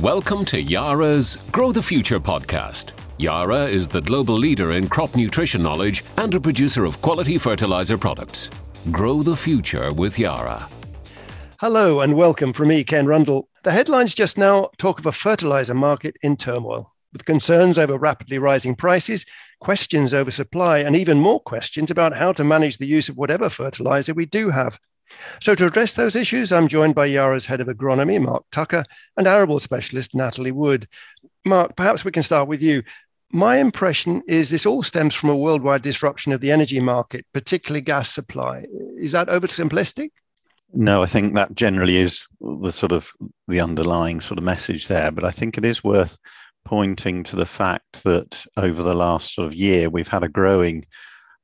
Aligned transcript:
Welcome 0.00 0.44
to 0.46 0.60
Yara's 0.60 1.36
Grow 1.52 1.70
the 1.70 1.80
Future 1.80 2.18
podcast. 2.18 2.94
Yara 3.16 3.66
is 3.66 3.86
the 3.86 4.00
global 4.00 4.34
leader 4.34 4.72
in 4.72 4.88
crop 4.88 5.14
nutrition 5.14 5.62
knowledge 5.62 6.02
and 6.16 6.34
a 6.34 6.40
producer 6.40 6.84
of 6.84 7.00
quality 7.00 7.38
fertilizer 7.38 7.96
products. 7.96 8.50
Grow 8.90 9.22
the 9.22 9.36
future 9.36 9.92
with 9.92 10.18
Yara. 10.18 10.68
Hello 11.60 12.00
and 12.00 12.14
welcome 12.14 12.52
from 12.52 12.68
me, 12.68 12.82
Ken 12.82 13.06
Rundle. 13.06 13.48
The 13.62 13.70
headlines 13.70 14.16
just 14.16 14.36
now 14.36 14.68
talk 14.78 14.98
of 14.98 15.06
a 15.06 15.12
fertilizer 15.12 15.74
market 15.74 16.16
in 16.22 16.36
turmoil, 16.36 16.92
with 17.12 17.24
concerns 17.24 17.78
over 17.78 17.96
rapidly 17.96 18.40
rising 18.40 18.74
prices, 18.74 19.24
questions 19.60 20.12
over 20.12 20.32
supply, 20.32 20.78
and 20.78 20.96
even 20.96 21.20
more 21.20 21.38
questions 21.38 21.92
about 21.92 22.16
how 22.16 22.32
to 22.32 22.42
manage 22.42 22.78
the 22.78 22.86
use 22.88 23.08
of 23.08 23.16
whatever 23.16 23.48
fertilizer 23.48 24.12
we 24.12 24.26
do 24.26 24.50
have. 24.50 24.76
So, 25.40 25.54
to 25.54 25.66
address 25.66 25.94
those 25.94 26.16
issues, 26.16 26.52
I'm 26.52 26.68
joined 26.68 26.94
by 26.94 27.06
Yara's 27.06 27.46
head 27.46 27.60
of 27.60 27.68
agronomy, 27.68 28.20
Mark 28.20 28.44
Tucker, 28.50 28.84
and 29.16 29.26
arable 29.26 29.60
specialist, 29.60 30.14
Natalie 30.14 30.52
Wood. 30.52 30.86
Mark, 31.44 31.76
perhaps 31.76 32.04
we 32.04 32.10
can 32.10 32.22
start 32.22 32.48
with 32.48 32.62
you. 32.62 32.82
My 33.32 33.56
impression 33.56 34.22
is 34.28 34.50
this 34.50 34.66
all 34.66 34.82
stems 34.82 35.14
from 35.14 35.30
a 35.30 35.36
worldwide 35.36 35.82
disruption 35.82 36.32
of 36.32 36.40
the 36.40 36.52
energy 36.52 36.80
market, 36.80 37.26
particularly 37.32 37.80
gas 37.80 38.12
supply. 38.12 38.64
Is 38.96 39.12
that 39.12 39.28
oversimplistic? 39.28 40.10
No, 40.72 41.02
I 41.02 41.06
think 41.06 41.34
that 41.34 41.54
generally 41.54 41.96
is 41.96 42.26
the 42.40 42.72
sort 42.72 42.92
of 42.92 43.10
the 43.48 43.60
underlying 43.60 44.20
sort 44.20 44.38
of 44.38 44.44
message 44.44 44.88
there. 44.88 45.10
But 45.10 45.24
I 45.24 45.30
think 45.30 45.56
it 45.56 45.64
is 45.64 45.84
worth 45.84 46.18
pointing 46.64 47.22
to 47.24 47.36
the 47.36 47.46
fact 47.46 48.02
that 48.04 48.44
over 48.56 48.82
the 48.82 48.94
last 48.94 49.34
sort 49.34 49.46
of 49.46 49.54
year, 49.54 49.90
we've 49.90 50.08
had 50.08 50.24
a 50.24 50.28
growing 50.28 50.86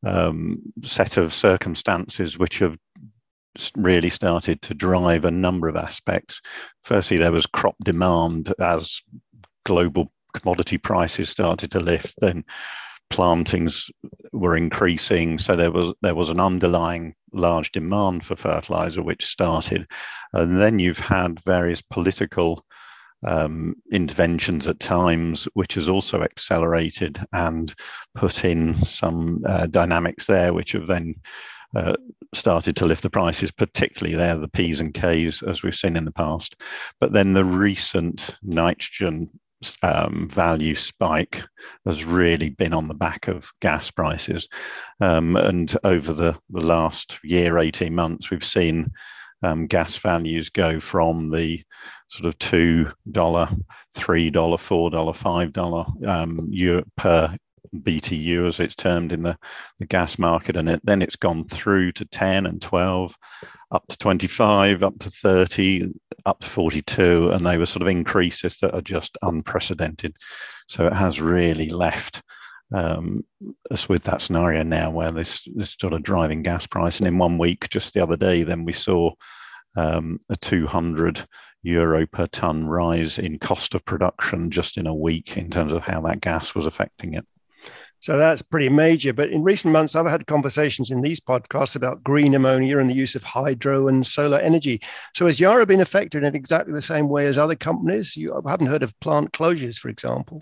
um, 0.05 0.61
set 0.83 1.17
of 1.17 1.33
circumstances 1.33 2.39
which 2.39 2.59
have 2.59 2.77
really 3.77 4.11
started 4.11 4.63
to 4.63 4.75
drive 4.75 5.25
a 5.25 5.31
number 5.31 5.69
of 5.69 5.77
aspects. 5.77 6.41
Firstly, 6.83 7.17
there 7.17 7.33
was 7.33 7.47
crop 7.47 7.77
demand 7.83 8.53
as 8.61 9.03
global 9.65 10.13
commodity 10.35 10.79
prices 10.79 11.29
started 11.29 11.71
to 11.73 11.81
lift. 11.81 12.15
Then 12.19 12.45
plantings 13.11 13.91
were 14.33 14.57
increasing, 14.57 15.39
so 15.39 15.57
there 15.57 15.73
was 15.73 15.93
there 16.03 16.15
was 16.15 16.31
an 16.31 16.41
underlying 16.41 17.15
large 17.33 17.73
demand 17.73 18.25
for 18.25 18.37
fertilizer 18.37 19.03
which 19.03 19.27
started, 19.27 19.87
and 20.33 20.59
then 20.59 20.79
you've 20.79 20.99
had 20.99 21.43
various 21.45 21.83
political 21.83 22.65
um, 23.27 23.75
interventions 23.93 24.67
at 24.67 24.81
times, 24.81 25.47
which 25.55 25.75
has 25.75 25.89
also 25.89 26.23
accelerated 26.23 27.21
and 27.33 27.75
put 28.15 28.45
in 28.45 28.83
some 28.85 29.43
uh, 29.47 29.67
dynamics 29.67 30.27
there, 30.27 30.55
which 30.55 30.73
have 30.73 30.87
then 30.87 31.15
uh, 31.75 31.97
started 32.35 32.77
to 32.77 32.87
lift 32.87 33.03
the 33.03 33.11
prices, 33.11 33.51
particularly 33.51 34.17
there, 34.17 34.37
the 34.37 34.49
P's 34.49 34.81
and 34.81 34.95
K's, 34.95 35.43
as 35.43 35.63
we've 35.63 35.75
seen 35.75 35.97
in 35.97 36.05
the 36.05 36.13
past. 36.13 36.57
But 37.01 37.13
then 37.13 37.33
the 37.33 37.45
recent 37.45 38.37
nitrogen 38.43 39.31
um, 39.83 40.27
value 40.29 40.75
spike 40.75 41.43
has 41.87 42.05
really 42.05 42.51
been 42.51 42.73
on 42.73 42.89
the 42.89 42.95
back 42.95 43.29
of 43.29 43.51
gas 43.61 43.91
prices. 43.91 44.49
Um, 45.01 45.37
and 45.37 45.75
over 45.85 46.13
the, 46.13 46.39
the 46.51 46.61
last 46.61 47.19
year, 47.23 47.59
18 47.59 47.95
months, 47.95 48.31
we've 48.31 48.45
seen 48.45 48.91
um, 49.43 49.67
gas 49.67 49.97
values 49.97 50.49
go 50.49 50.81
from 50.81 51.31
the 51.31 51.63
sort 52.09 52.27
of 52.27 52.39
$2, 52.39 52.93
$3, 53.09 53.63
$4, 53.97 55.53
$5 55.53 56.09
um, 56.09 56.85
per 56.97 57.37
BTU 57.75 58.47
as 58.47 58.61
it's 58.61 58.75
termed 58.75 59.13
in 59.13 59.23
the, 59.23 59.39
the 59.79 59.87
gas 59.87 60.19
market, 60.19 60.57
and 60.57 60.69
it, 60.69 60.81
then 60.85 61.03
it's 61.03 61.17
gone 61.17 61.47
through 61.47 61.93
to 61.93 62.05
10 62.05 62.47
and 62.47 62.61
12, 62.61 63.17
up 63.73 63.87
to 63.89 63.99
25, 63.99 64.83
up 64.83 64.99
to 64.99 65.11
30, 65.11 65.93
up 66.27 66.41
to 66.41 66.49
42, 66.49 67.31
and 67.31 67.47
they 67.47 67.59
were 67.59 67.67
sort 67.67 67.83
of 67.83 67.89
increases 67.89 68.59
that 68.59 68.75
are 68.75 68.83
just 68.83 69.17
unprecedented. 69.23 70.15
So 70.69 70.87
it 70.87 70.93
has 70.93 71.21
really 71.21 71.69
left 71.69 72.23
um, 72.73 73.25
us 73.71 73.89
with 73.89 74.05
that 74.05 74.21
scenario 74.21 74.63
now 74.63 74.91
where 74.91 75.11
this, 75.11 75.43
this 75.55 75.77
sort 75.81 75.93
of 75.93 76.03
driving 76.03 76.43
gas 76.43 76.67
price. 76.67 76.99
And 76.99 77.07
in 77.07 77.19
one 77.19 77.39
week, 77.39 77.69
just 77.69 77.95
the 77.95 78.03
other 78.03 78.17
day, 78.17 78.43
then 78.43 78.65
we 78.65 78.73
saw 78.73 79.13
um, 79.77 80.19
a 80.29 80.37
200 80.37 81.27
euro 81.63 82.07
per 82.07 82.27
ton 82.29 82.67
rise 82.67 83.19
in 83.19 83.39
cost 83.39 83.75
of 83.75 83.85
production 83.85 84.51
just 84.51 84.79
in 84.79 84.87
a 84.87 84.95
week 84.95 85.37
in 85.37 85.51
terms 85.51 85.73
of 85.73 85.83
how 85.83 86.01
that 86.01 86.21
gas 86.21 86.55
was 86.55 86.67
affecting 86.67 87.15
it. 87.15 87.27
So 88.01 88.17
that's 88.17 88.41
pretty 88.41 88.71
major. 88.71 89.13
But 89.13 89.29
in 89.29 89.43
recent 89.43 89.73
months, 89.73 89.95
I've 89.95 90.07
had 90.07 90.27
conversations 90.27 90.91
in 90.91 91.03
these 91.03 91.21
podcasts 91.21 91.77
about 91.77 92.03
green 92.03 92.35
ammonia 92.35 92.79
and 92.79 92.89
the 92.89 92.95
use 92.95 93.15
of 93.15 93.23
hydro 93.23 93.89
and 93.89 94.07
solar 94.07 94.39
energy. 94.39 94.81
So 95.15 95.27
has 95.27 95.39
Yara 95.39 95.67
been 95.67 95.83
affected 95.83 96.25
in 96.25 96.35
exactly 96.35 96.73
the 96.73 96.83
same 96.83 97.09
way 97.09 97.27
as 97.27 97.37
other 97.37 97.57
companies? 97.57 98.17
You 98.17 98.41
haven't 98.47 98.69
heard 98.69 98.83
of 98.83 98.99
plant 99.01 99.33
closures, 99.33 99.77
for 99.77 99.91
example. 99.91 100.41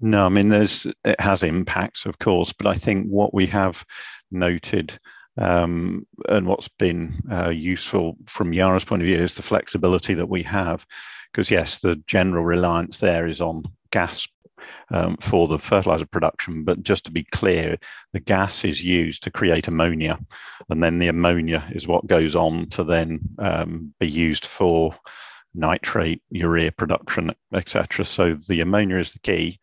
No, 0.00 0.26
I 0.26 0.28
mean, 0.28 0.48
there's 0.48 0.86
it 1.04 1.20
has 1.20 1.42
impacts, 1.42 2.06
of 2.06 2.18
course, 2.18 2.52
but 2.52 2.66
I 2.66 2.74
think 2.74 3.08
what 3.08 3.34
we 3.34 3.46
have 3.46 3.84
noted 4.30 4.98
um, 5.36 6.06
and 6.28 6.46
what's 6.46 6.68
been 6.68 7.20
uh, 7.30 7.48
useful 7.48 8.16
from 8.26 8.52
Yara's 8.52 8.84
point 8.84 9.02
of 9.02 9.06
view 9.06 9.16
is 9.16 9.34
the 9.34 9.42
flexibility 9.42 10.14
that 10.14 10.28
we 10.28 10.42
have. 10.44 10.86
Because 11.32 11.50
yes, 11.50 11.80
the 11.80 11.96
general 12.06 12.44
reliance 12.44 13.00
there 13.00 13.26
is 13.26 13.40
on 13.40 13.64
gas 13.90 14.28
um, 14.90 15.16
for 15.18 15.48
the 15.48 15.58
fertilizer 15.58 16.06
production. 16.06 16.64
But 16.64 16.82
just 16.82 17.04
to 17.06 17.12
be 17.12 17.24
clear, 17.24 17.76
the 18.12 18.20
gas 18.20 18.64
is 18.64 18.82
used 18.82 19.22
to 19.24 19.30
create 19.30 19.68
ammonia, 19.68 20.18
and 20.68 20.82
then 20.82 20.98
the 20.98 21.08
ammonia 21.08 21.66
is 21.72 21.88
what 21.88 22.06
goes 22.06 22.34
on 22.34 22.68
to 22.70 22.84
then 22.84 23.20
um, 23.38 23.94
be 24.00 24.08
used 24.08 24.46
for 24.46 24.94
nitrate, 25.54 26.22
urea 26.30 26.72
production, 26.72 27.32
etc. 27.52 28.04
So 28.04 28.34
the 28.48 28.60
ammonia 28.60 28.98
is 28.98 29.12
the 29.12 29.20
key. 29.20 29.58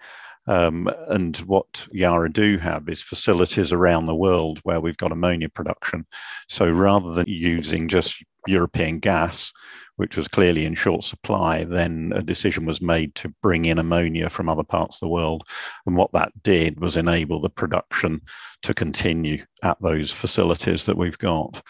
Um, 0.48 0.90
and 1.08 1.38
what 1.38 1.88
Yara 1.92 2.32
do 2.32 2.58
have 2.58 2.90
is 2.90 3.02
facilities 3.02 3.72
around 3.72 4.06
the 4.06 4.16
world 4.16 4.60
where 4.64 4.80
we've 4.80 4.98
got 4.98 5.12
ammonia 5.12 5.50
production. 5.50 6.06
So 6.50 6.70
rather 6.70 7.14
than 7.14 7.26
using 7.28 7.88
just 7.88 8.24
European 8.48 9.00
gas, 9.00 9.54
which 10.02 10.18
was 10.18 10.28
clearly 10.28 10.66
in 10.66 10.74
short 10.74 11.04
supply, 11.04 11.64
then 11.64 12.12
a 12.16 12.24
decision 12.24 12.66
was 12.66 12.82
made 12.82 13.14
to 13.14 13.32
bring 13.44 13.66
in 13.66 13.78
ammonia 13.78 14.32
from 14.32 14.50
other 14.50 14.64
parts 14.64 14.96
of 14.96 15.02
the 15.02 15.14
world. 15.14 15.44
And 15.86 15.96
what 15.96 16.12
that 16.14 16.32
did 16.42 16.80
was 16.80 16.98
enable 16.98 17.40
the 17.40 17.52
production 17.52 18.20
to 18.64 18.74
continue 18.74 19.46
at 19.62 19.80
those 19.80 20.12
facilities 20.12 20.88
that 20.88 20.98
we've 20.98 21.20
got. 21.20 21.62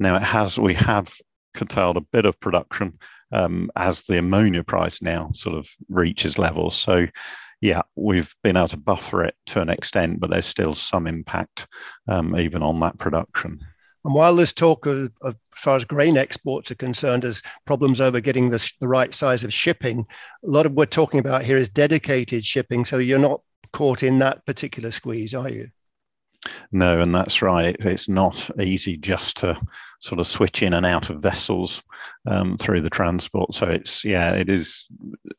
Now, 0.00 0.16
it 0.16 0.22
has, 0.22 0.58
we 0.58 0.74
have 0.74 1.14
curtailed 1.54 1.96
a 1.96 2.00
bit 2.00 2.24
of 2.26 2.40
production 2.40 2.98
um, 3.30 3.70
as 3.76 4.02
the 4.02 4.18
ammonia 4.18 4.64
price 4.64 5.00
now 5.00 5.30
sort 5.32 5.54
of 5.54 5.68
reaches 5.88 6.40
levels. 6.40 6.74
So, 6.74 7.06
yeah, 7.60 7.82
we've 7.94 8.34
been 8.42 8.56
able 8.56 8.66
to 8.66 8.78
buffer 8.78 9.22
it 9.22 9.36
to 9.46 9.60
an 9.60 9.70
extent, 9.70 10.18
but 10.18 10.30
there's 10.30 10.46
still 10.46 10.74
some 10.74 11.06
impact 11.06 11.68
um, 12.08 12.36
even 12.36 12.64
on 12.64 12.80
that 12.80 12.98
production. 12.98 13.60
And 14.06 14.14
while 14.14 14.36
there's 14.36 14.52
talk 14.52 14.86
of, 14.86 15.10
of, 15.22 15.34
as 15.34 15.60
far 15.62 15.74
as 15.74 15.84
grain 15.84 16.16
exports 16.16 16.70
are 16.70 16.76
concerned, 16.76 17.24
as 17.24 17.42
problems 17.64 18.00
over 18.00 18.20
getting 18.20 18.50
the, 18.50 18.72
the 18.80 18.86
right 18.86 19.12
size 19.12 19.42
of 19.42 19.52
shipping, 19.52 20.06
a 20.44 20.48
lot 20.48 20.64
of 20.64 20.72
what 20.72 20.76
we're 20.76 20.86
talking 20.86 21.18
about 21.18 21.42
here 21.42 21.56
is 21.56 21.68
dedicated 21.68 22.46
shipping. 22.46 22.84
So 22.84 22.98
you're 22.98 23.18
not 23.18 23.40
caught 23.72 24.04
in 24.04 24.20
that 24.20 24.46
particular 24.46 24.92
squeeze, 24.92 25.34
are 25.34 25.48
you? 25.48 25.70
No, 26.70 27.00
and 27.00 27.12
that's 27.12 27.42
right. 27.42 27.64
It, 27.64 27.84
it's 27.84 28.08
not 28.08 28.48
easy 28.60 28.96
just 28.96 29.38
to 29.38 29.60
sort 29.98 30.20
of 30.20 30.28
switch 30.28 30.62
in 30.62 30.74
and 30.74 30.86
out 30.86 31.10
of 31.10 31.20
vessels 31.20 31.82
um, 32.28 32.56
through 32.58 32.82
the 32.82 32.90
transport. 32.90 33.54
So 33.54 33.66
it's 33.66 34.04
yeah, 34.04 34.34
it 34.34 34.48
is. 34.48 34.86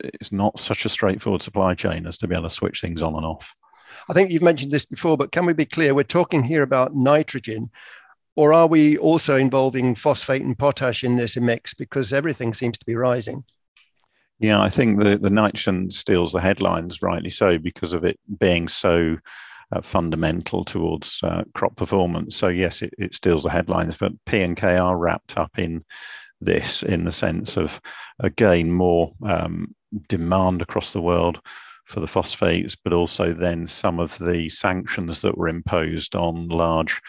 It's 0.00 0.30
not 0.30 0.60
such 0.60 0.84
a 0.84 0.90
straightforward 0.90 1.40
supply 1.40 1.74
chain 1.74 2.06
as 2.06 2.18
to 2.18 2.28
be 2.28 2.34
able 2.34 2.50
to 2.50 2.54
switch 2.54 2.82
things 2.82 3.02
on 3.02 3.14
and 3.14 3.24
off. 3.24 3.54
I 4.10 4.12
think 4.12 4.30
you've 4.30 4.42
mentioned 4.42 4.72
this 4.72 4.84
before, 4.84 5.16
but 5.16 5.32
can 5.32 5.46
we 5.46 5.54
be 5.54 5.64
clear? 5.64 5.94
We're 5.94 6.02
talking 6.04 6.42
here 6.42 6.62
about 6.62 6.94
nitrogen, 6.94 7.70
or 8.38 8.52
are 8.52 8.68
we 8.68 8.96
also 8.98 9.34
involving 9.34 9.96
phosphate 9.96 10.42
and 10.42 10.56
potash 10.56 11.02
in 11.02 11.16
this 11.16 11.36
mix 11.36 11.74
because 11.74 12.12
everything 12.12 12.54
seems 12.54 12.78
to 12.78 12.86
be 12.86 12.94
rising? 12.94 13.42
Yeah, 14.38 14.62
I 14.62 14.70
think 14.70 15.00
the, 15.00 15.18
the 15.18 15.28
nitrogen 15.28 15.90
steals 15.90 16.30
the 16.30 16.40
headlines, 16.40 17.02
rightly 17.02 17.30
so, 17.30 17.58
because 17.58 17.92
of 17.92 18.04
it 18.04 18.16
being 18.38 18.68
so 18.68 19.16
uh, 19.72 19.80
fundamental 19.80 20.64
towards 20.64 21.18
uh, 21.24 21.42
crop 21.52 21.74
performance. 21.74 22.36
So, 22.36 22.46
yes, 22.46 22.80
it, 22.80 22.94
it 22.96 23.12
steals 23.12 23.42
the 23.42 23.50
headlines, 23.50 23.96
but 23.96 24.12
P 24.24 24.40
and 24.42 24.56
K 24.56 24.76
are 24.76 24.96
wrapped 24.96 25.36
up 25.36 25.58
in 25.58 25.84
this 26.40 26.84
in 26.84 27.02
the 27.02 27.10
sense 27.10 27.56
of, 27.56 27.80
again, 28.20 28.70
more 28.70 29.14
um, 29.26 29.74
demand 30.08 30.62
across 30.62 30.92
the 30.92 31.02
world 31.02 31.40
for 31.86 31.98
the 31.98 32.06
phosphates, 32.06 32.76
but 32.76 32.92
also 32.92 33.32
then 33.32 33.66
some 33.66 33.98
of 33.98 34.16
the 34.18 34.48
sanctions 34.48 35.22
that 35.22 35.36
were 35.36 35.48
imposed 35.48 36.14
on 36.14 36.46
large 36.46 37.02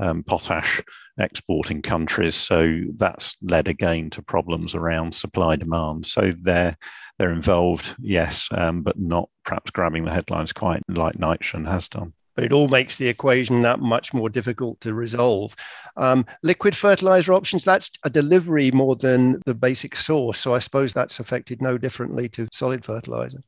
um, 0.00 0.22
potash 0.24 0.82
exporting 1.18 1.82
countries. 1.82 2.34
So 2.34 2.80
that's 2.96 3.36
led 3.42 3.68
again 3.68 4.10
to 4.10 4.22
problems 4.22 4.74
around 4.74 5.14
supply 5.14 5.56
demand. 5.56 6.06
So 6.06 6.32
they're 6.40 6.76
they're 7.18 7.32
involved, 7.32 7.94
yes, 8.00 8.48
um, 8.52 8.82
but 8.82 8.98
not 8.98 9.28
perhaps 9.44 9.70
grabbing 9.70 10.04
the 10.06 10.12
headlines 10.12 10.52
quite 10.52 10.82
like 10.88 11.18
nitrogen 11.18 11.66
has 11.66 11.88
done. 11.88 12.14
but 12.34 12.44
it 12.44 12.52
all 12.52 12.68
makes 12.68 12.96
the 12.96 13.08
equation 13.08 13.60
that 13.62 13.80
much 13.80 14.14
more 14.14 14.30
difficult 14.30 14.80
to 14.80 14.94
resolve. 14.94 15.54
Um, 15.96 16.24
liquid 16.42 16.74
fertilizer 16.74 17.34
options, 17.34 17.64
that's 17.64 17.90
a 18.04 18.08
delivery 18.10 18.70
more 18.70 18.96
than 18.96 19.40
the 19.44 19.54
basic 19.54 19.96
source. 19.96 20.38
So 20.38 20.54
I 20.54 20.58
suppose 20.60 20.92
that's 20.92 21.20
affected 21.20 21.60
no 21.60 21.76
differently 21.76 22.28
to 22.30 22.48
solid 22.52 22.84
fertilizer. 22.84 23.40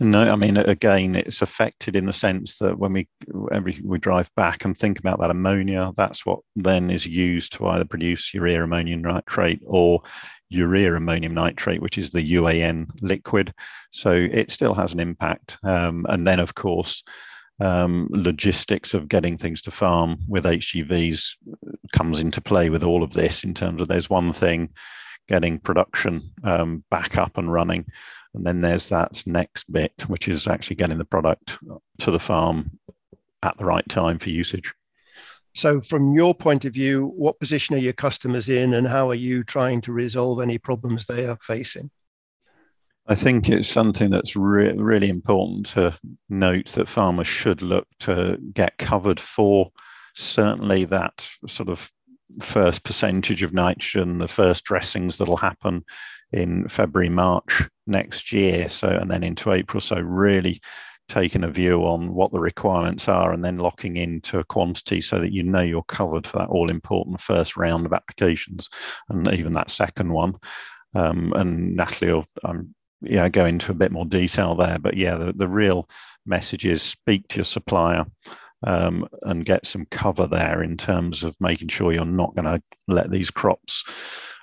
No, 0.00 0.30
I 0.30 0.36
mean, 0.36 0.56
again, 0.56 1.14
it's 1.14 1.42
affected 1.42 1.96
in 1.96 2.06
the 2.06 2.12
sense 2.12 2.58
that 2.58 2.78
when 2.78 2.92
we 2.92 3.08
every 3.52 3.80
we 3.84 3.98
drive 3.98 4.30
back 4.34 4.64
and 4.64 4.76
think 4.76 4.98
about 4.98 5.20
that 5.20 5.30
ammonia, 5.30 5.92
that's 5.96 6.24
what 6.24 6.40
then 6.54 6.90
is 6.90 7.06
used 7.06 7.52
to 7.54 7.66
either 7.68 7.84
produce 7.84 8.32
urea 8.34 8.64
ammonium 8.64 9.02
nitrate 9.02 9.60
or 9.64 10.02
urea 10.48 10.94
ammonium 10.94 11.34
nitrate, 11.34 11.82
which 11.82 11.98
is 11.98 12.10
the 12.10 12.34
UAN 12.34 12.86
liquid. 13.00 13.52
So 13.90 14.12
it 14.12 14.50
still 14.50 14.74
has 14.74 14.94
an 14.94 15.00
impact. 15.00 15.58
Um, 15.62 16.06
and 16.08 16.26
then, 16.26 16.40
of 16.40 16.54
course, 16.54 17.02
um, 17.60 18.08
logistics 18.10 18.94
of 18.94 19.08
getting 19.08 19.36
things 19.36 19.62
to 19.62 19.70
farm 19.70 20.18
with 20.28 20.44
HGVs 20.44 21.36
comes 21.92 22.20
into 22.20 22.40
play 22.40 22.70
with 22.70 22.82
all 22.82 23.02
of 23.02 23.14
this 23.14 23.44
in 23.44 23.54
terms 23.54 23.80
of 23.80 23.88
there's 23.88 24.10
one 24.10 24.32
thing 24.32 24.70
getting 25.28 25.58
production 25.58 26.30
um, 26.44 26.84
back 26.90 27.16
up 27.16 27.36
and 27.38 27.52
running. 27.52 27.86
And 28.36 28.44
then 28.44 28.60
there's 28.60 28.90
that 28.90 29.22
next 29.26 29.72
bit, 29.72 29.92
which 30.08 30.28
is 30.28 30.46
actually 30.46 30.76
getting 30.76 30.98
the 30.98 31.06
product 31.06 31.58
to 31.98 32.10
the 32.10 32.18
farm 32.18 32.78
at 33.42 33.56
the 33.56 33.64
right 33.64 33.88
time 33.88 34.18
for 34.18 34.28
usage. 34.28 34.74
So, 35.54 35.80
from 35.80 36.12
your 36.12 36.34
point 36.34 36.66
of 36.66 36.74
view, 36.74 37.12
what 37.16 37.40
position 37.40 37.74
are 37.74 37.78
your 37.78 37.94
customers 37.94 38.50
in, 38.50 38.74
and 38.74 38.86
how 38.86 39.08
are 39.08 39.14
you 39.14 39.42
trying 39.42 39.80
to 39.82 39.92
resolve 39.92 40.42
any 40.42 40.58
problems 40.58 41.06
they 41.06 41.26
are 41.26 41.38
facing? 41.40 41.90
I 43.06 43.14
think 43.14 43.48
it's 43.48 43.68
something 43.68 44.10
that's 44.10 44.36
re- 44.36 44.74
really 44.76 45.08
important 45.08 45.66
to 45.68 45.98
note 46.28 46.66
that 46.72 46.88
farmers 46.88 47.28
should 47.28 47.62
look 47.62 47.86
to 48.00 48.36
get 48.52 48.76
covered 48.76 49.18
for 49.18 49.70
certainly 50.14 50.84
that 50.84 51.26
sort 51.46 51.70
of 51.70 51.90
first 52.42 52.84
percentage 52.84 53.42
of 53.42 53.54
nitrogen, 53.54 54.18
the 54.18 54.28
first 54.28 54.64
dressings 54.64 55.16
that'll 55.16 55.38
happen 55.38 55.84
in 56.32 56.68
February, 56.68 57.08
March 57.08 57.62
next 57.86 58.32
year. 58.32 58.68
So, 58.68 58.88
and 58.88 59.10
then 59.10 59.22
into 59.22 59.52
April. 59.52 59.80
So, 59.80 59.98
really 60.00 60.60
taking 61.08 61.44
a 61.44 61.50
view 61.50 61.82
on 61.82 62.12
what 62.12 62.32
the 62.32 62.40
requirements 62.40 63.08
are 63.08 63.32
and 63.32 63.44
then 63.44 63.58
locking 63.58 63.96
into 63.96 64.40
a 64.40 64.44
quantity 64.44 65.00
so 65.00 65.20
that 65.20 65.32
you 65.32 65.42
know 65.42 65.60
you're 65.60 65.84
covered 65.84 66.26
for 66.26 66.38
that 66.38 66.48
all 66.48 66.68
important 66.68 67.20
first 67.20 67.56
round 67.56 67.86
of 67.86 67.92
applications 67.92 68.68
and 69.08 69.32
even 69.32 69.52
that 69.52 69.70
second 69.70 70.12
one. 70.12 70.34
Um, 70.94 71.32
and 71.36 71.76
Natalie 71.76 72.12
will 72.12 72.26
um, 72.44 72.74
yeah, 73.02 73.28
go 73.28 73.44
into 73.44 73.70
a 73.70 73.74
bit 73.74 73.92
more 73.92 74.06
detail 74.06 74.54
there. 74.54 74.78
But 74.78 74.96
yeah, 74.96 75.16
the, 75.16 75.32
the 75.32 75.48
real 75.48 75.88
message 76.24 76.66
is 76.66 76.82
speak 76.82 77.28
to 77.28 77.36
your 77.36 77.44
supplier 77.44 78.04
um, 78.66 79.06
and 79.22 79.44
get 79.44 79.66
some 79.66 79.86
cover 79.90 80.26
there 80.26 80.62
in 80.62 80.76
terms 80.76 81.22
of 81.22 81.36
making 81.40 81.68
sure 81.68 81.92
you're 81.92 82.04
not 82.04 82.34
going 82.34 82.46
to 82.46 82.62
let 82.88 83.10
these 83.10 83.30
crops 83.30 83.84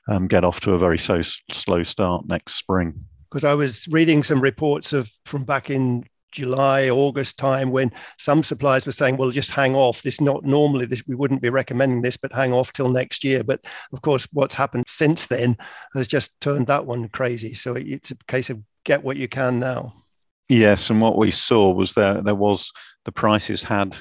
um, 0.10 0.28
get 0.28 0.44
off 0.44 0.60
to 0.62 0.74
a 0.74 0.80
very 0.80 0.98
so 0.98 1.22
slow 1.22 1.84
start 1.84 2.26
next 2.28 2.56
spring. 2.56 3.06
Because 3.34 3.46
I 3.46 3.56
was 3.56 3.88
reading 3.88 4.22
some 4.22 4.40
reports 4.40 4.94
of 4.94 5.12
from 5.26 5.44
back 5.44 5.72
in 5.72 6.06
July, 6.32 6.92
August 6.92 7.40
time 7.40 7.72
when 7.72 7.92
some 8.20 8.44
suppliers 8.44 8.86
were 8.86 8.92
saying, 8.92 9.18
well, 9.18 9.32
just 9.32 9.50
hang 9.50 9.76
off. 9.76 10.04
This 10.04 10.22
not 10.22 10.46
normally 10.46 10.86
this 10.86 11.02
we 11.08 11.16
wouldn't 11.16 11.42
be 11.42 11.50
recommending 11.50 12.04
this, 12.04 12.16
but 12.16 12.32
hang 12.32 12.54
off 12.54 12.72
till 12.74 12.90
next 12.90 13.24
year. 13.24 13.44
But 13.44 13.66
of 13.92 14.04
course, 14.04 14.28
what's 14.34 14.54
happened 14.54 14.84
since 14.88 15.26
then 15.26 15.58
has 15.96 16.08
just 16.08 16.40
turned 16.42 16.68
that 16.68 16.86
one 16.86 17.10
crazy. 17.10 17.56
So 17.56 17.74
it's 17.74 18.12
a 18.12 18.16
case 18.28 18.52
of 18.52 18.62
get 18.84 19.04
what 19.04 19.18
you 19.18 19.28
can 19.28 19.60
now. 19.60 19.96
Yes, 20.48 20.92
and 20.92 21.02
what 21.02 21.18
we 21.18 21.32
saw 21.32 21.74
was 21.74 21.96
that 21.96 22.26
there 22.26 22.36
was 22.36 22.72
the 23.06 23.12
prices 23.12 23.64
had 23.64 23.98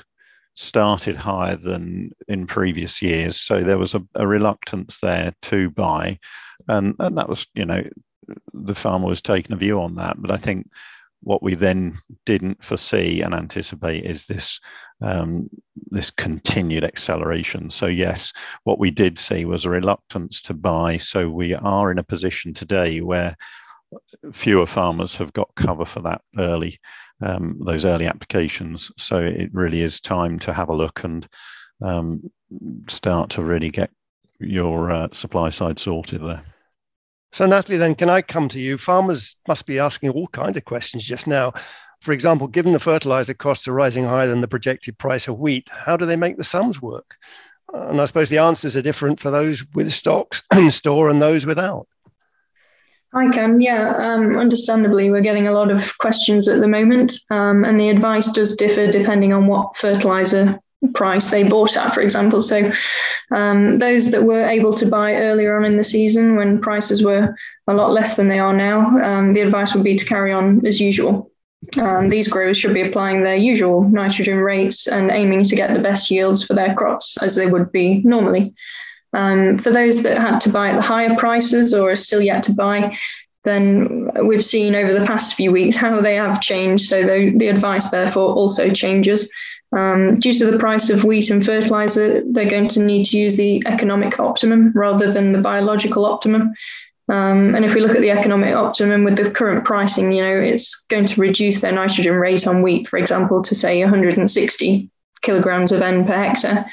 started 0.53 1.17
higher 1.17 1.57
than 1.57 2.11
in 2.29 2.47
previous 2.47 3.01
years, 3.01 3.41
so 3.41 3.63
there 3.63 3.79
was 3.79 3.95
a, 3.95 4.03
a 4.15 4.27
reluctance 4.27 5.01
there 5.01 5.33
to 5.41 5.71
buy, 5.71 6.19
and 6.69 6.95
and 6.99 7.17
that 7.17 7.31
was 7.31 7.47
you 7.55 7.65
know 7.65 7.83
the 8.53 8.75
farmer 8.75 9.07
was 9.07 9.23
taking 9.23 9.53
a 9.53 9.59
view 9.59 9.81
on 9.81 9.95
that. 9.97 10.21
But 10.21 10.31
I 10.31 10.37
think 10.37 10.71
what 11.23 11.43
we 11.43 11.55
then 11.55 11.97
didn't 12.27 12.65
foresee 12.65 13.21
and 13.21 13.35
anticipate 13.35 14.05
is 14.05 14.27
this 14.27 14.61
um, 15.01 15.49
this 15.91 16.11
continued 16.11 16.85
acceleration. 16.85 17.71
So 17.71 17.87
yes, 17.87 18.33
what 18.65 18.79
we 18.79 18.91
did 18.91 19.19
see 19.19 19.45
was 19.45 19.65
a 19.65 19.71
reluctance 19.71 20.41
to 20.43 20.55
buy. 20.55 20.97
So 20.97 21.29
we 21.29 21.55
are 21.55 21.91
in 21.91 21.99
a 21.99 22.05
position 22.05 22.55
today 22.55 23.01
where 23.01 23.37
fewer 24.33 24.67
farmers 24.67 25.15
have 25.17 25.33
got 25.33 25.55
cover 25.55 25.85
for 25.85 26.01
that 26.01 26.23
early 26.39 26.79
um, 27.23 27.57
those 27.61 27.85
early 27.85 28.07
applications. 28.07 28.91
So 28.99 29.19
it 29.19 29.51
really 29.53 29.81
is 29.81 30.01
time 30.01 30.39
to 30.41 30.53
have 30.53 30.69
a 30.69 30.75
look 30.75 31.05
and 31.05 31.27
um, 31.81 32.31
start 32.89 33.31
to 33.31 33.43
really 33.43 33.71
get 33.71 33.91
your 34.41 34.91
uh, 34.91 35.09
supply 35.13 35.51
side 35.51 35.79
sorted 35.79 36.21
there. 36.21 36.43
So, 37.33 37.47
Natalie, 37.47 37.79
then 37.79 37.95
can 37.95 38.11
I 38.11 38.21
come 38.21 38.49
to 38.51 38.61
you? 38.61 38.77
Farmers 38.77 39.37
must 39.49 39.67
be 39.67 39.79
asking 39.79 40.11
all 40.11 40.27
kinds 40.29 40.57
of 40.59 40.67
questions 40.67 41.03
just 41.03 41.27
now. 41.27 41.53
For 42.03 42.13
example, 42.13 42.47
given 42.47 42.73
the 42.73 42.81
fertilizer 42.81 43.33
costs 43.33 43.67
are 43.67 43.73
rising 43.73 44.05
higher 44.05 44.29
than 44.29 44.43
the 44.43 44.49
projected 44.49 44.99
price 44.99 45.29
of 45.29 45.39
wheat, 45.39 45.71
how 45.71 45.97
do 45.97 46.05
they 46.05 46.17
make 46.17 46.37
the 46.37 46.45
sums 46.45 46.83
work? 46.83 47.17
And 47.73 48.01
I 48.01 48.05
suppose 48.05 48.29
the 48.29 48.39
answers 48.39 48.77
are 48.77 48.83
different 48.83 49.19
for 49.19 49.31
those 49.31 49.65
with 49.75 49.91
stocks 49.93 50.43
in 50.57 50.71
store 50.71 51.09
and 51.09 51.23
those 51.23 51.47
without. 51.47 51.87
I 53.15 53.29
can, 53.29 53.61
yeah. 53.61 53.95
Um, 53.97 54.39
understandably, 54.39 55.11
we're 55.11 55.21
getting 55.21 55.47
a 55.47 55.53
lot 55.53 55.71
of 55.71 55.97
questions 55.99 56.49
at 56.49 56.61
the 56.61 56.69
moment, 56.69 57.15
um, 57.31 57.65
and 57.65 57.79
the 57.79 57.91
advice 57.91 58.31
does 58.33 58.57
differ 58.57 58.91
depending 58.91 59.33
on 59.33 59.47
what 59.47 59.77
fertilizer 59.77 60.59
price 60.95 61.31
they 61.31 61.45
bought 61.45 61.77
at, 61.77 61.95
for 61.95 62.01
example. 62.01 62.43
So 62.43 62.71
um, 63.31 63.79
those 63.79 64.11
that 64.11 64.25
were 64.25 64.45
able 64.45 64.73
to 64.75 64.87
buy 64.87 65.15
earlier 65.15 65.57
on 65.57 65.65
in 65.65 65.77
the 65.77 65.85
season 65.85 66.37
when 66.37 66.61
prices 66.61 67.05
were 67.05 67.35
a 67.67 67.75
lot 67.75 67.93
less 67.93 68.17
than 68.17 68.29
they 68.29 68.39
are 68.39 68.53
now, 68.53 68.81
um, 69.03 69.33
the 69.33 69.41
advice 69.41 69.75
would 69.75 69.85
be 69.85 69.97
to 69.97 70.05
carry 70.05 70.33
on 70.33 70.65
as 70.67 70.81
usual. 70.81 71.31
Um, 71.79 72.09
these 72.09 72.27
growers 72.27 72.59
should 72.59 72.75
be 72.75 72.83
applying 72.83 73.23
their 73.23 73.37
usual 73.37 73.83
nitrogen 73.89 74.39
rates 74.39 74.89
and 74.89 75.11
aiming 75.11 75.45
to 75.45 75.57
get 75.57 75.73
the 75.73 75.81
best 75.81 76.11
yields 76.11 76.43
for 76.43 76.55
their 76.55 76.75
crops 76.75 77.17
as 77.23 77.37
they 77.37 77.47
would 77.47 77.71
be 77.71 78.03
normally. 78.05 78.53
Um, 79.13 79.59
for 79.59 79.71
those 79.71 80.03
that 80.03 80.19
had 80.19 80.41
to 80.41 80.51
buy 80.51 80.71
at 80.71 80.77
the 80.77 80.83
higher 80.83 81.15
prices 81.17 81.73
or 81.73 81.93
are 81.93 81.97
still 81.97 82.21
yet 82.21 82.43
to 82.45 82.53
buy, 82.53 82.97
then 83.45 84.11
we've 84.27 84.45
seen 84.45 84.75
over 84.75 84.93
the 84.93 85.07
past 85.07 85.35
few 85.35 85.53
weeks 85.53 85.77
how 85.77 86.01
they 86.01 86.15
have 86.17 86.41
changed. 86.41 86.89
So 86.89 87.03
the, 87.03 87.33
the 87.37 87.49
advice, 87.49 87.91
therefore, 87.91 88.33
also 88.35 88.71
changes. 88.71 89.29
Um, 89.73 90.21
due 90.21 90.35
to 90.35 90.51
the 90.51 90.59
price 90.59 90.91
of 90.91 91.05
wheat 91.05 91.31
and 91.31 91.45
fertilizer, 91.45 92.23
they're 92.27 92.51
going 92.51 92.69
to 92.69 92.81
need 92.81 93.07
to 93.07 93.17
use 93.17 93.37
the 93.37 93.63
economic 93.67 94.21
optimum 94.21 94.73
rather 94.75 95.11
than 95.11 95.33
the 95.33 95.41
biological 95.41 96.05
optimum. 96.05 96.53
Um, 97.09 97.55
and 97.55 97.65
if 97.65 97.75
we 97.75 97.81
look 97.81 97.95
at 97.95 98.01
the 98.01 98.11
economic 98.11 98.55
optimum 98.55 99.03
with 99.05 99.17
the 99.17 99.31
current 99.31 99.65
pricing, 99.65 100.13
you 100.13 100.23
know, 100.23 100.35
it's 100.35 100.75
going 100.89 101.07
to 101.07 101.21
reduce 101.21 101.61
their 101.61 101.73
nitrogen 101.73 102.15
rate 102.15 102.47
on 102.47 102.63
wheat, 102.63 102.87
for 102.87 102.99
example, 102.99 103.43
to 103.43 103.55
say 103.55 103.81
160 103.83 104.91
kilograms 105.23 105.73
of 105.73 105.83
N 105.83 106.05
per 106.05 106.13
hectare. 106.13 106.67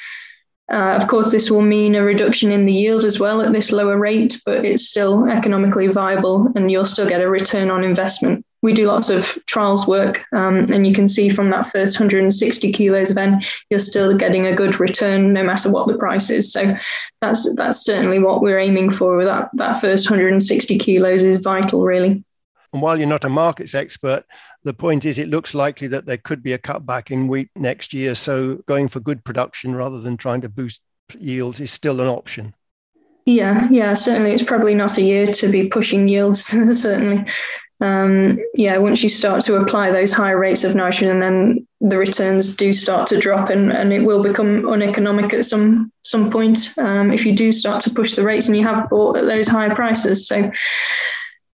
Uh, 0.72 0.96
of 1.02 1.08
course, 1.08 1.32
this 1.32 1.50
will 1.50 1.64
mean 1.64 1.96
a 1.96 2.04
reduction 2.04 2.52
in 2.52 2.66
the 2.66 2.74
yield 2.74 3.04
as 3.04 3.20
well 3.20 3.42
at 3.42 3.52
this 3.54 3.72
lower 3.72 3.98
rate, 3.98 4.40
but 4.46 4.64
it's 4.64 4.88
still 4.88 5.28
economically 5.28 5.88
viable 5.88 6.52
and 6.56 6.70
you'll 6.70 6.86
still 6.86 7.10
get 7.10 7.22
a 7.22 7.30
return 7.30 7.72
on 7.72 7.84
investment. 7.84 8.46
We 8.62 8.74
do 8.74 8.88
lots 8.88 9.10
of 9.10 9.38
trials 9.46 9.88
work, 9.88 10.26
um, 10.34 10.66
and 10.72 10.86
you 10.86 10.94
can 10.94 11.08
see 11.08 11.30
from 11.30 11.50
that 11.52 11.72
first 11.72 12.00
160 12.00 12.72
kilos 12.74 13.12
of 13.12 13.18
N, 13.18 13.42
you're 13.70 13.80
still 13.80 14.18
getting 14.18 14.48
a 14.48 14.56
good 14.56 14.80
return 14.80 15.34
no 15.34 15.44
matter 15.44 15.72
what 15.72 15.88
the 15.88 15.98
price 15.98 16.30
is. 16.30 16.52
So 16.52 16.76
that's 17.22 17.56
that's 17.56 17.84
certainly 17.86 18.20
what 18.20 18.42
we're 18.42 18.60
aiming 18.60 18.90
for. 18.90 19.24
That 19.24 19.50
that 19.54 19.80
first 19.80 20.10
160 20.10 20.78
kilos 20.78 21.24
is 21.24 21.38
vital, 21.38 21.84
really. 21.84 22.24
And 22.74 22.82
while 22.82 22.98
you're 22.98 23.08
not 23.08 23.24
a 23.24 23.30
markets 23.30 23.74
expert, 23.74 24.26
the 24.64 24.74
point 24.74 25.06
is 25.06 25.18
it 25.18 25.30
looks 25.30 25.56
likely 25.56 25.88
that 25.88 26.06
there 26.06 26.18
could 26.18 26.44
be 26.44 26.54
a 26.54 26.60
cutback 26.60 27.12
in 27.12 27.28
wheat 27.28 27.50
next 27.56 27.94
year. 27.94 28.14
So 28.14 28.58
going 28.68 28.88
for 28.88 29.00
good 29.00 29.24
production 29.24 29.76
rather 29.76 30.00
than 30.00 30.18
trying 30.18 30.42
to 30.42 30.50
boost 30.50 30.82
yields 31.18 31.60
is 31.60 31.72
still 31.72 32.02
an 32.02 32.08
option. 32.08 32.54
Yeah, 33.26 33.68
yeah, 33.70 33.94
certainly. 33.94 34.32
It's 34.32 34.44
probably 34.44 34.76
not 34.76 34.98
a 34.98 35.04
year 35.04 35.26
to 35.26 35.48
be 35.48 35.68
pushing 35.68 36.08
yields, 36.08 36.46
certainly. 36.82 37.26
Um, 37.82 38.40
yeah, 38.54 38.78
once 38.78 39.02
you 39.04 39.10
start 39.10 39.42
to 39.44 39.56
apply 39.56 39.92
those 39.92 40.12
higher 40.12 40.38
rates 40.38 40.64
of 40.64 40.76
nitrogen, 40.76 41.20
then 41.20 41.68
the 41.80 41.98
returns 41.98 42.56
do 42.56 42.74
start 42.74 43.08
to 43.08 43.20
drop, 43.20 43.50
and, 43.50 43.72
and 43.72 43.94
it 43.94 44.04
will 44.04 44.22
become 44.22 44.68
uneconomic 44.68 45.34
at 45.34 45.46
some 45.46 45.92
some 46.02 46.30
point 46.30 46.74
um, 46.78 47.12
if 47.12 47.26
you 47.26 47.34
do 47.34 47.52
start 47.52 47.82
to 47.84 47.90
push 47.90 48.16
the 48.16 48.24
rates 48.24 48.48
and 48.48 48.58
you 48.58 48.64
have 48.64 48.90
bought 48.90 49.18
at 49.18 49.26
those 49.26 49.48
higher 49.48 49.74
prices. 49.74 50.28
So, 50.28 50.52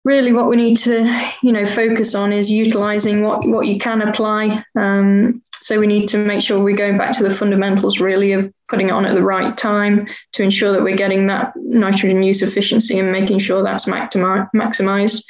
really 0.04 0.34
what 0.34 0.50
we 0.50 0.56
need 0.56 0.78
to 0.78 1.04
you 1.44 1.52
know 1.52 1.66
focus 1.66 2.16
on 2.16 2.34
is 2.34 2.50
utilizing 2.50 3.22
what 3.24 3.48
what 3.48 3.68
you 3.68 3.78
can 3.78 4.02
apply 4.02 4.64
um, 4.76 5.42
so 5.60 5.80
we 5.80 5.86
need 5.86 6.10
to 6.10 6.18
make 6.18 6.42
sure 6.42 6.60
we're 6.60 6.76
going 6.76 6.98
back 6.98 7.16
to 7.16 7.24
the 7.24 7.30
fundamentals 7.30 8.00
really 8.00 8.32
of 8.32 8.52
putting 8.68 8.90
it 8.90 8.94
on 8.94 9.06
at 9.06 9.14
the 9.14 9.22
right 9.22 9.56
time 9.58 10.08
to 10.34 10.42
ensure 10.42 10.72
that 10.72 10.82
we're 10.82 10.98
getting 10.98 11.28
that 11.28 11.54
nitrogen 11.56 12.24
use 12.24 12.42
efficiency 12.42 12.98
and 12.98 13.12
making 13.12 13.38
sure 13.38 13.64
that's 13.64 13.86
maximized 13.86 15.24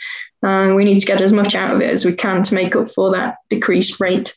um, 0.43 0.75
we 0.75 0.83
need 0.83 1.00
to 1.00 1.05
get 1.05 1.21
as 1.21 1.33
much 1.33 1.55
out 1.55 1.74
of 1.75 1.81
it 1.81 1.89
as 1.89 2.05
we 2.05 2.13
can 2.13 2.43
to 2.43 2.55
make 2.55 2.75
up 2.75 2.89
for 2.91 3.12
that 3.12 3.38
decreased 3.50 4.00
rate 4.00 4.36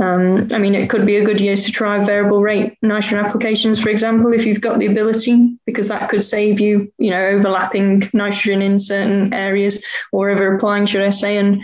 Um, 0.00 0.48
I 0.50 0.58
mean, 0.58 0.74
it 0.74 0.88
could 0.88 1.04
be 1.04 1.16
a 1.16 1.24
good 1.24 1.40
year 1.40 1.56
to 1.56 1.70
try 1.70 2.02
variable 2.02 2.40
rate 2.40 2.78
nitrogen 2.80 3.24
applications, 3.24 3.78
for 3.78 3.90
example, 3.90 4.32
if 4.32 4.46
you've 4.46 4.62
got 4.62 4.78
the 4.78 4.86
ability, 4.86 5.58
because 5.66 5.88
that 5.88 6.08
could 6.08 6.24
save 6.24 6.58
you, 6.58 6.90
you 6.96 7.10
know, 7.10 7.22
overlapping 7.26 8.08
nitrogen 8.14 8.62
in 8.62 8.78
certain 8.78 9.34
areas 9.34 9.84
or 10.10 10.30
over 10.30 10.56
applying, 10.56 10.86
should 10.86 11.02
I 11.02 11.10
say, 11.10 11.36
and 11.36 11.62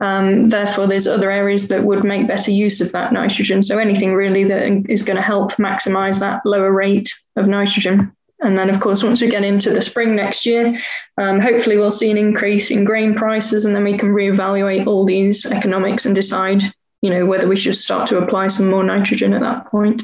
um, 0.00 0.48
therefore 0.48 0.88
there's 0.88 1.06
other 1.06 1.30
areas 1.30 1.68
that 1.68 1.84
would 1.84 2.02
make 2.02 2.26
better 2.26 2.50
use 2.50 2.80
of 2.80 2.90
that 2.92 3.12
nitrogen. 3.12 3.62
So 3.62 3.78
anything 3.78 4.12
really 4.12 4.44
that 4.44 4.62
is 4.88 5.04
going 5.04 5.16
to 5.16 5.22
help 5.22 5.52
maximize 5.52 6.18
that 6.18 6.42
lower 6.44 6.72
rate 6.72 7.14
of 7.36 7.46
nitrogen. 7.46 8.12
And 8.40 8.56
then, 8.56 8.70
of 8.70 8.80
course, 8.80 9.02
once 9.02 9.20
we 9.20 9.28
get 9.28 9.44
into 9.44 9.70
the 9.70 9.82
spring 9.82 10.14
next 10.14 10.46
year, 10.46 10.78
um, 11.20 11.40
hopefully 11.40 11.76
we'll 11.76 11.90
see 11.90 12.10
an 12.10 12.16
increase 12.16 12.70
in 12.70 12.84
grain 12.84 13.14
prices, 13.14 13.64
and 13.64 13.74
then 13.74 13.84
we 13.84 13.98
can 13.98 14.10
reevaluate 14.10 14.86
all 14.86 15.04
these 15.04 15.44
economics 15.46 16.06
and 16.06 16.14
decide 16.14 16.62
you 17.02 17.10
know, 17.10 17.26
whether 17.26 17.46
we 17.46 17.56
should 17.56 17.76
start 17.76 18.08
to 18.08 18.18
apply 18.18 18.48
some 18.48 18.68
more 18.68 18.82
nitrogen 18.82 19.32
at 19.32 19.40
that 19.40 19.66
point. 19.66 20.02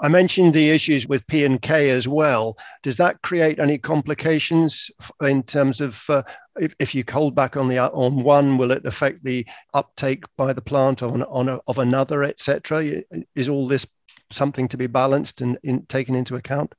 I 0.00 0.06
mentioned 0.08 0.54
the 0.54 0.70
issues 0.70 1.08
with 1.08 1.26
P 1.26 1.44
and 1.44 1.60
K 1.60 1.90
as 1.90 2.06
well. 2.06 2.56
Does 2.84 2.96
that 2.98 3.20
create 3.22 3.58
any 3.58 3.78
complications 3.78 4.90
in 5.22 5.42
terms 5.42 5.80
of 5.80 6.04
uh, 6.08 6.22
if, 6.60 6.72
if 6.78 6.94
you 6.94 7.02
hold 7.10 7.34
back 7.34 7.56
on 7.56 7.66
the 7.66 7.78
on 7.78 8.22
one, 8.22 8.58
will 8.58 8.70
it 8.70 8.84
affect 8.84 9.24
the 9.24 9.44
uptake 9.74 10.22
by 10.36 10.52
the 10.52 10.62
plant 10.62 11.02
on, 11.02 11.24
on 11.24 11.48
a, 11.48 11.58
of 11.66 11.78
another, 11.78 12.22
etc.? 12.22 13.02
Is 13.34 13.48
all 13.48 13.66
this 13.66 13.86
something 14.30 14.68
to 14.68 14.76
be 14.76 14.86
balanced 14.86 15.40
and 15.40 15.58
in, 15.64 15.84
taken 15.86 16.14
into 16.14 16.36
account? 16.36 16.72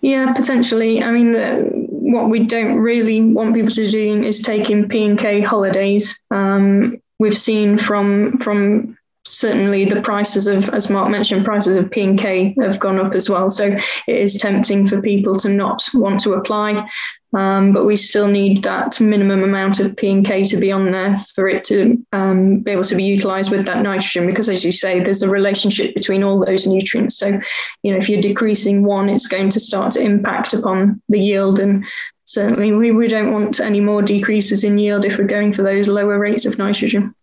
Yeah, 0.00 0.32
potentially. 0.32 1.02
I 1.02 1.12
mean, 1.12 1.32
the, 1.32 1.70
what 1.88 2.28
we 2.28 2.44
don't 2.44 2.76
really 2.76 3.20
want 3.20 3.54
people 3.54 3.70
to 3.70 3.90
do 3.90 4.22
is 4.22 4.42
taking 4.42 4.88
P 4.88 5.04
and 5.04 5.18
K 5.18 5.40
holidays. 5.40 6.20
Um, 6.30 7.00
we've 7.18 7.38
seen 7.38 7.78
from 7.78 8.38
from 8.38 8.98
certainly 9.24 9.84
the 9.84 10.02
prices 10.02 10.46
of, 10.46 10.68
as 10.70 10.90
Mark 10.90 11.08
mentioned, 11.08 11.44
prices 11.44 11.76
of 11.76 11.90
P 11.90 12.02
and 12.02 12.18
K 12.18 12.54
have 12.60 12.80
gone 12.80 12.98
up 12.98 13.14
as 13.14 13.30
well. 13.30 13.48
So 13.48 13.66
it 14.08 14.16
is 14.16 14.38
tempting 14.38 14.86
for 14.86 15.00
people 15.00 15.36
to 15.38 15.48
not 15.48 15.88
want 15.94 16.20
to 16.20 16.34
apply, 16.34 16.88
um, 17.34 17.72
but 17.72 17.86
we 17.86 17.96
still 17.96 18.26
need 18.26 18.62
that 18.62 19.00
minimum 19.00 19.42
amount 19.42 19.80
of 19.80 19.96
P 19.96 20.10
and 20.10 20.26
K 20.26 20.44
to 20.44 20.56
be 20.56 20.70
on 20.70 20.90
there 20.90 21.16
for 21.34 21.48
it 21.48 21.64
to 21.64 22.04
um, 22.12 22.60
be 22.60 22.70
able 22.70 22.84
to 22.84 22.94
be 22.94 23.04
utilised 23.04 23.50
with 23.50 23.66
that 23.66 23.82
nitrogen. 23.82 24.26
Because 24.26 24.48
as 24.48 24.64
you 24.64 24.72
say, 24.72 25.00
there's 25.00 25.22
a 25.22 25.30
relationship 25.30 25.94
between 25.94 26.22
all 26.22 26.44
those 26.44 26.66
nutrients. 26.66 27.16
So 27.16 27.38
you 27.82 27.92
know, 27.92 27.98
if 27.98 28.08
you're 28.08 28.20
decreasing 28.20 28.84
one, 28.84 29.08
it's 29.08 29.26
going 29.26 29.50
to 29.50 29.60
start 29.60 29.92
to 29.92 30.00
impact 30.00 30.54
upon 30.54 31.00
the 31.08 31.20
yield 31.20 31.58
and 31.58 31.84
certainly 32.24 32.72
we, 32.72 32.90
we 32.92 33.08
don't 33.08 33.32
want 33.32 33.60
any 33.60 33.80
more 33.80 34.02
decreases 34.02 34.64
in 34.64 34.78
yield 34.78 35.04
if 35.04 35.18
we're 35.18 35.24
going 35.24 35.52
for 35.52 35.62
those 35.62 35.88
lower 35.88 36.18
rates 36.18 36.46
of 36.46 36.58
nitrogen. 36.58 37.14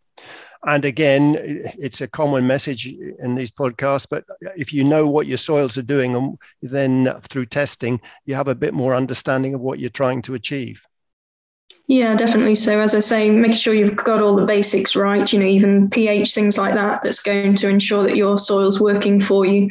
And 0.66 0.84
again, 0.84 1.38
it's 1.80 2.02
a 2.02 2.08
common 2.08 2.46
message 2.46 2.86
in 2.86 3.36
these 3.36 3.52
podcasts, 3.52 4.08
but 4.10 4.26
if 4.58 4.74
you 4.74 4.84
know 4.84 5.08
what 5.08 5.28
your 5.28 5.38
soils 5.38 5.78
are 5.78 5.84
doing, 5.84 6.16
um, 6.16 6.38
then 6.62 7.14
through 7.22 7.46
testing, 7.46 8.02
you 8.26 8.36
have 8.36 8.50
a 8.50 8.56
bit 8.56 8.74
more 8.74 8.94
understanding 8.94 9.54
of 9.54 9.62
what 9.62 9.80
you're 9.80 9.90
trying 9.90 10.22
to 10.24 10.34
achieve. 10.34 10.84
Yeah, 11.88 12.16
definitely. 12.16 12.56
So, 12.56 12.80
as 12.80 12.94
I 12.94 13.00
say, 13.00 13.32
make 13.32 13.56
sure 13.56 13.74
you've 13.74 13.96
got 13.96 14.22
all 14.22 14.36
the 14.36 14.46
basics 14.46 14.96
right, 14.96 15.32
you 15.32 15.40
know, 15.40 15.46
even 15.46 15.90
pH, 15.90 16.36
things 16.36 16.58
like 16.58 16.76
that, 16.76 17.02
that's 17.02 17.22
going 17.22 17.56
to 17.56 17.68
ensure 17.68 18.04
that 18.04 18.16
your 18.16 18.38
soil's 18.38 18.80
working 18.80 19.20
for 19.20 19.46
you. 19.46 19.70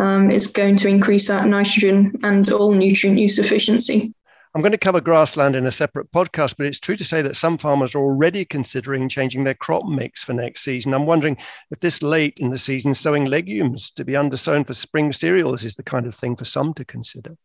Um, 0.00 0.30
is 0.30 0.46
going 0.46 0.76
to 0.76 0.88
increase 0.88 1.26
that 1.26 1.48
nitrogen 1.48 2.14
and 2.22 2.52
all 2.52 2.70
nutrient 2.70 3.18
use 3.18 3.40
efficiency. 3.40 4.14
I'm 4.54 4.62
going 4.62 4.72
to 4.72 4.78
cover 4.78 5.00
grassland 5.00 5.54
in 5.54 5.66
a 5.66 5.72
separate 5.72 6.10
podcast, 6.10 6.56
but 6.56 6.66
it's 6.66 6.80
true 6.80 6.96
to 6.96 7.04
say 7.04 7.20
that 7.22 7.36
some 7.36 7.58
farmers 7.58 7.94
are 7.94 8.00
already 8.00 8.44
considering 8.44 9.08
changing 9.08 9.44
their 9.44 9.54
crop 9.54 9.84
mix 9.86 10.24
for 10.24 10.32
next 10.32 10.62
season. 10.62 10.94
I'm 10.94 11.06
wondering 11.06 11.36
if 11.70 11.80
this 11.80 12.02
late 12.02 12.38
in 12.38 12.50
the 12.50 12.58
season, 12.58 12.94
sowing 12.94 13.26
legumes 13.26 13.90
to 13.92 14.04
be 14.04 14.14
undersown 14.14 14.66
for 14.66 14.74
spring 14.74 15.12
cereals 15.12 15.64
is 15.64 15.74
the 15.74 15.82
kind 15.82 16.06
of 16.06 16.14
thing 16.14 16.34
for 16.34 16.44
some 16.44 16.72
to 16.74 16.84
consider. 16.84 17.36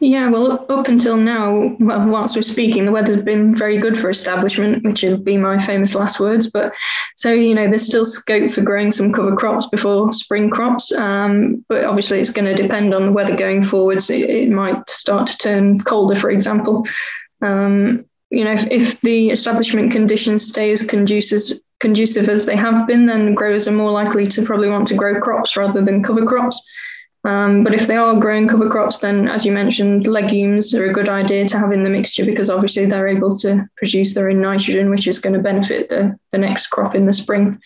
Yeah, 0.00 0.30
well, 0.30 0.64
up 0.68 0.86
until 0.86 1.16
now, 1.16 1.74
well, 1.80 2.06
whilst 2.08 2.36
we're 2.36 2.42
speaking, 2.42 2.84
the 2.84 2.92
weather's 2.92 3.22
been 3.22 3.54
very 3.54 3.78
good 3.78 3.98
for 3.98 4.08
establishment, 4.08 4.84
which 4.84 5.02
will 5.02 5.16
be 5.16 5.36
my 5.36 5.58
famous 5.58 5.94
last 5.94 6.20
words. 6.20 6.48
But 6.48 6.72
so, 7.16 7.32
you 7.32 7.52
know, 7.52 7.66
there's 7.66 7.86
still 7.86 8.04
scope 8.04 8.50
for 8.52 8.60
growing 8.60 8.92
some 8.92 9.12
cover 9.12 9.34
crops 9.34 9.66
before 9.66 10.12
spring 10.12 10.50
crops. 10.50 10.92
Um, 10.92 11.64
but 11.68 11.84
obviously, 11.84 12.20
it's 12.20 12.30
going 12.30 12.44
to 12.44 12.60
depend 12.62 12.94
on 12.94 13.06
the 13.06 13.12
weather 13.12 13.34
going 13.34 13.62
forwards. 13.62 14.08
It, 14.08 14.30
it 14.30 14.50
might 14.50 14.88
start 14.88 15.26
to 15.28 15.38
turn 15.38 15.80
colder, 15.80 16.14
for 16.14 16.30
example. 16.30 16.86
Um, 17.42 18.04
you 18.30 18.44
know, 18.44 18.52
if, 18.52 18.70
if 18.70 19.00
the 19.00 19.30
establishment 19.30 19.90
conditions 19.90 20.46
stay 20.46 20.70
as 20.70 20.86
conducive, 20.86 21.58
conducive 21.80 22.28
as 22.28 22.46
they 22.46 22.56
have 22.56 22.86
been, 22.86 23.06
then 23.06 23.34
growers 23.34 23.66
are 23.66 23.72
more 23.72 23.90
likely 23.90 24.28
to 24.28 24.42
probably 24.42 24.68
want 24.68 24.86
to 24.88 24.94
grow 24.94 25.20
crops 25.20 25.56
rather 25.56 25.82
than 25.82 26.04
cover 26.04 26.24
crops. 26.24 26.62
Um, 27.24 27.64
but 27.64 27.74
if 27.74 27.86
they 27.86 27.96
are 27.96 28.18
growing 28.18 28.48
cover 28.48 28.70
crops, 28.70 28.98
then 28.98 29.28
as 29.28 29.44
you 29.44 29.52
mentioned, 29.52 30.06
legumes 30.06 30.74
are 30.74 30.88
a 30.88 30.92
good 30.92 31.08
idea 31.08 31.46
to 31.48 31.58
have 31.58 31.72
in 31.72 31.82
the 31.82 31.90
mixture 31.90 32.24
because 32.24 32.48
obviously 32.48 32.86
they're 32.86 33.08
able 33.08 33.36
to 33.38 33.68
produce 33.76 34.14
their 34.14 34.30
own 34.30 34.40
nitrogen, 34.40 34.88
which 34.88 35.08
is 35.08 35.18
going 35.18 35.34
to 35.34 35.40
benefit 35.40 35.88
the, 35.88 36.16
the 36.32 36.38
next 36.38 36.68
crop 36.68 36.94
in 36.94 37.06
the 37.06 37.12
spring. 37.12 37.60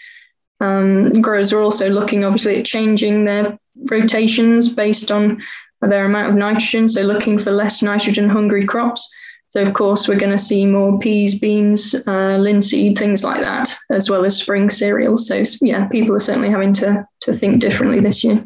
Um, 0.61 1.21
growers 1.21 1.53
are 1.53 1.61
also 1.61 1.89
looking 1.89 2.25
obviously 2.25 2.59
at 2.59 2.67
changing 2.67 3.25
their 3.25 3.59
rotations 3.91 4.69
based 4.69 5.11
on 5.11 5.43
their 5.83 6.07
amount 6.07 6.31
of 6.31 6.37
nitrogen, 6.37 6.89
so 6.89 7.03
looking 7.03 7.39
for 7.39 7.51
less 7.51 7.83
nitrogen 7.83 8.29
hungry 8.29 8.65
crops. 8.65 9.09
So 9.49 9.61
of 9.61 9.75
course 9.75 10.09
we're 10.09 10.19
going 10.19 10.33
to 10.33 10.39
see 10.39 10.65
more 10.65 10.99
peas, 10.99 11.39
beans, 11.39 11.95
uh, 12.07 12.39
linseed, 12.39 12.97
things 12.97 13.23
like 13.23 13.43
that, 13.43 13.77
as 13.91 14.09
well 14.09 14.25
as 14.25 14.37
spring 14.37 14.71
cereals. 14.71 15.27
So 15.27 15.43
yeah, 15.61 15.89
people 15.89 16.17
are 16.17 16.21
certainly 16.21 16.49
having 16.49 16.73
to 16.75 17.07
to 17.23 17.33
think 17.35 17.61
differently 17.61 18.01
this 18.01 18.25
year. 18.25 18.43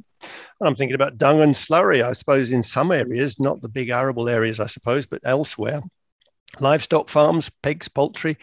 I'm 0.61 0.75
thinking 0.75 0.95
about 0.95 1.19
dung 1.19 1.43
and 1.43 1.55
slurry, 1.55 2.03
I 2.03 2.13
suppose, 2.13 2.51
in 2.51 2.63
some 2.63 2.91
areas, 2.91 3.39
not 3.39 3.61
the 3.61 3.69
big 3.69 3.91
arable 3.91 4.29
areas, 4.29 4.59
I 4.59 4.67
suppose, 4.67 5.07
but 5.07 5.21
elsewhere. 5.25 5.83
Livestock 6.61 7.09
farms, 7.09 7.51
pigs, 7.63 7.89
poultry 7.89 8.39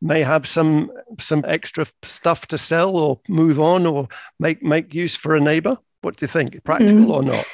may 0.00 0.20
have 0.22 0.46
some 0.46 0.90
some 1.18 1.44
extra 1.46 1.86
stuff 2.02 2.46
to 2.48 2.58
sell 2.58 2.96
or 2.96 3.20
move 3.28 3.58
on 3.58 3.86
or 3.86 4.08
make 4.38 4.62
make 4.62 4.94
use 4.94 5.16
for 5.16 5.34
a 5.34 5.40
neighbor. 5.40 5.76
What 6.02 6.16
do 6.16 6.24
you 6.24 6.28
think? 6.28 6.62
Practical 6.64 7.06
mm. 7.06 7.14
or 7.14 7.22
not? 7.22 7.46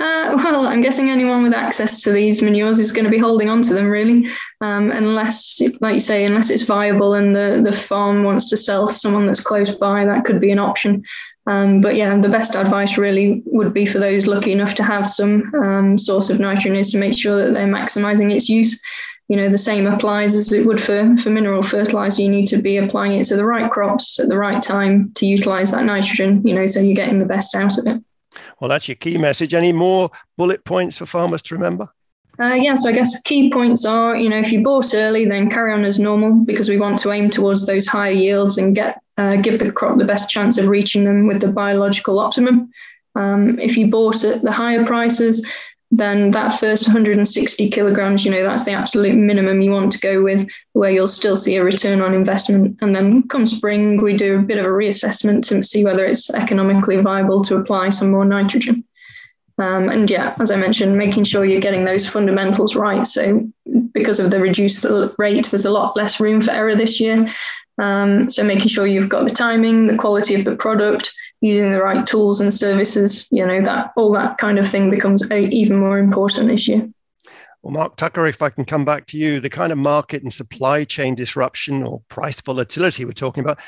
Uh, 0.00 0.40
well, 0.42 0.66
I'm 0.66 0.80
guessing 0.80 1.10
anyone 1.10 1.42
with 1.42 1.52
access 1.52 2.00
to 2.02 2.12
these 2.12 2.42
manures 2.42 2.78
is 2.78 2.92
going 2.92 3.04
to 3.04 3.10
be 3.10 3.18
holding 3.18 3.48
on 3.48 3.62
to 3.62 3.74
them, 3.74 3.88
really, 3.88 4.26
um, 4.60 4.90
unless, 4.90 5.60
like 5.80 5.94
you 5.94 6.00
say, 6.00 6.24
unless 6.24 6.50
it's 6.50 6.64
viable 6.64 7.14
and 7.14 7.36
the, 7.36 7.60
the 7.62 7.72
farm 7.76 8.24
wants 8.24 8.48
to 8.50 8.56
sell 8.56 8.88
to 8.88 8.94
someone 8.94 9.26
that's 9.26 9.40
close 9.40 9.70
by, 9.70 10.04
that 10.04 10.24
could 10.24 10.40
be 10.40 10.50
an 10.50 10.58
option. 10.58 11.04
Um, 11.46 11.80
but 11.80 11.94
yeah, 11.94 12.16
the 12.18 12.28
best 12.28 12.54
advice 12.56 12.96
really 12.96 13.42
would 13.46 13.74
be 13.74 13.84
for 13.84 13.98
those 13.98 14.26
lucky 14.26 14.52
enough 14.52 14.74
to 14.76 14.82
have 14.82 15.08
some 15.08 15.52
um, 15.54 15.98
source 15.98 16.30
of 16.30 16.40
nitrogen 16.40 16.76
is 16.76 16.90
to 16.92 16.98
make 16.98 17.16
sure 17.16 17.36
that 17.36 17.52
they're 17.52 17.66
maximizing 17.66 18.34
its 18.34 18.48
use. 18.48 18.80
You 19.28 19.36
know, 19.36 19.48
the 19.48 19.58
same 19.58 19.86
applies 19.86 20.34
as 20.34 20.52
it 20.52 20.66
would 20.66 20.82
for, 20.82 21.16
for 21.16 21.30
mineral 21.30 21.62
fertilizer. 21.62 22.22
You 22.22 22.28
need 22.28 22.46
to 22.48 22.58
be 22.58 22.76
applying 22.76 23.12
it 23.12 23.24
to 23.26 23.36
the 23.36 23.44
right 23.44 23.70
crops 23.70 24.18
at 24.18 24.28
the 24.28 24.38
right 24.38 24.62
time 24.62 25.12
to 25.16 25.26
utilize 25.26 25.70
that 25.70 25.84
nitrogen, 25.84 26.46
you 26.46 26.54
know, 26.54 26.66
so 26.66 26.80
you're 26.80 26.94
getting 26.94 27.18
the 27.18 27.24
best 27.24 27.54
out 27.54 27.78
of 27.78 27.86
it. 27.86 28.02
Well, 28.62 28.68
that's 28.68 28.86
your 28.86 28.94
key 28.94 29.18
message. 29.18 29.54
Any 29.54 29.72
more 29.72 30.08
bullet 30.36 30.64
points 30.64 30.96
for 30.96 31.04
farmers 31.04 31.42
to 31.42 31.56
remember? 31.56 31.88
Uh, 32.38 32.54
yeah, 32.54 32.76
so 32.76 32.88
I 32.88 32.92
guess 32.92 33.20
key 33.22 33.50
points 33.50 33.84
are, 33.84 34.14
you 34.14 34.28
know, 34.28 34.38
if 34.38 34.52
you 34.52 34.62
bought 34.62 34.94
early, 34.94 35.24
then 35.24 35.50
carry 35.50 35.72
on 35.72 35.84
as 35.84 35.98
normal 35.98 36.36
because 36.44 36.68
we 36.68 36.78
want 36.78 37.00
to 37.00 37.10
aim 37.10 37.28
towards 37.28 37.66
those 37.66 37.88
higher 37.88 38.12
yields 38.12 38.58
and 38.58 38.72
get 38.72 39.00
uh, 39.18 39.34
give 39.34 39.58
the 39.58 39.72
crop 39.72 39.98
the 39.98 40.04
best 40.04 40.30
chance 40.30 40.58
of 40.58 40.68
reaching 40.68 41.02
them 41.02 41.26
with 41.26 41.40
the 41.40 41.48
biological 41.48 42.20
optimum. 42.20 42.70
Um, 43.16 43.58
if 43.58 43.76
you 43.76 43.90
bought 43.90 44.22
at 44.22 44.42
the 44.42 44.52
higher 44.52 44.86
prices, 44.86 45.44
then 45.92 46.30
that 46.30 46.58
first 46.58 46.88
160 46.88 47.68
kilograms, 47.68 48.24
you 48.24 48.30
know, 48.30 48.42
that's 48.42 48.64
the 48.64 48.72
absolute 48.72 49.14
minimum 49.14 49.60
you 49.60 49.70
want 49.70 49.92
to 49.92 50.00
go 50.00 50.22
with, 50.22 50.48
where 50.72 50.90
you'll 50.90 51.06
still 51.06 51.36
see 51.36 51.56
a 51.56 51.64
return 51.64 52.00
on 52.00 52.14
investment. 52.14 52.78
And 52.80 52.96
then 52.96 53.28
come 53.28 53.44
spring, 53.44 53.98
we 54.02 54.16
do 54.16 54.38
a 54.38 54.42
bit 54.42 54.56
of 54.56 54.64
a 54.64 54.70
reassessment 54.70 55.46
to 55.48 55.62
see 55.62 55.84
whether 55.84 56.06
it's 56.06 56.30
economically 56.30 56.96
viable 56.96 57.42
to 57.44 57.56
apply 57.56 57.90
some 57.90 58.10
more 58.10 58.24
nitrogen. 58.24 58.82
Um, 59.58 59.90
and 59.90 60.10
yeah, 60.10 60.34
as 60.40 60.50
I 60.50 60.56
mentioned, 60.56 60.96
making 60.96 61.24
sure 61.24 61.44
you're 61.44 61.60
getting 61.60 61.84
those 61.84 62.08
fundamentals 62.08 62.74
right. 62.74 63.06
So, 63.06 63.46
because 63.92 64.18
of 64.18 64.30
the 64.30 64.40
reduced 64.40 64.86
rate, 65.18 65.46
there's 65.46 65.66
a 65.66 65.70
lot 65.70 65.94
less 65.94 66.18
room 66.18 66.40
for 66.40 66.52
error 66.52 66.74
this 66.74 67.00
year. 67.00 67.28
Um, 67.78 68.28
so, 68.28 68.42
making 68.42 68.68
sure 68.68 68.86
you've 68.86 69.08
got 69.08 69.26
the 69.26 69.34
timing, 69.34 69.86
the 69.86 69.96
quality 69.96 70.34
of 70.34 70.44
the 70.44 70.56
product, 70.56 71.12
using 71.40 71.72
the 71.72 71.82
right 71.82 72.06
tools 72.06 72.40
and 72.40 72.52
services, 72.52 73.26
you 73.30 73.46
know, 73.46 73.60
that 73.62 73.92
all 73.96 74.12
that 74.12 74.38
kind 74.38 74.58
of 74.58 74.68
thing 74.68 74.90
becomes 74.90 75.30
even 75.30 75.78
more 75.78 75.98
important 75.98 76.48
this 76.48 76.68
year. 76.68 76.88
Well, 77.62 77.72
Mark 77.72 77.96
Tucker, 77.96 78.26
if 78.26 78.42
I 78.42 78.50
can 78.50 78.64
come 78.64 78.84
back 78.84 79.06
to 79.08 79.18
you, 79.18 79.38
the 79.38 79.48
kind 79.48 79.72
of 79.72 79.78
market 79.78 80.22
and 80.22 80.34
supply 80.34 80.84
chain 80.84 81.14
disruption 81.14 81.82
or 81.82 82.02
price 82.08 82.40
volatility 82.40 83.04
we're 83.04 83.12
talking 83.12 83.44
about 83.44 83.60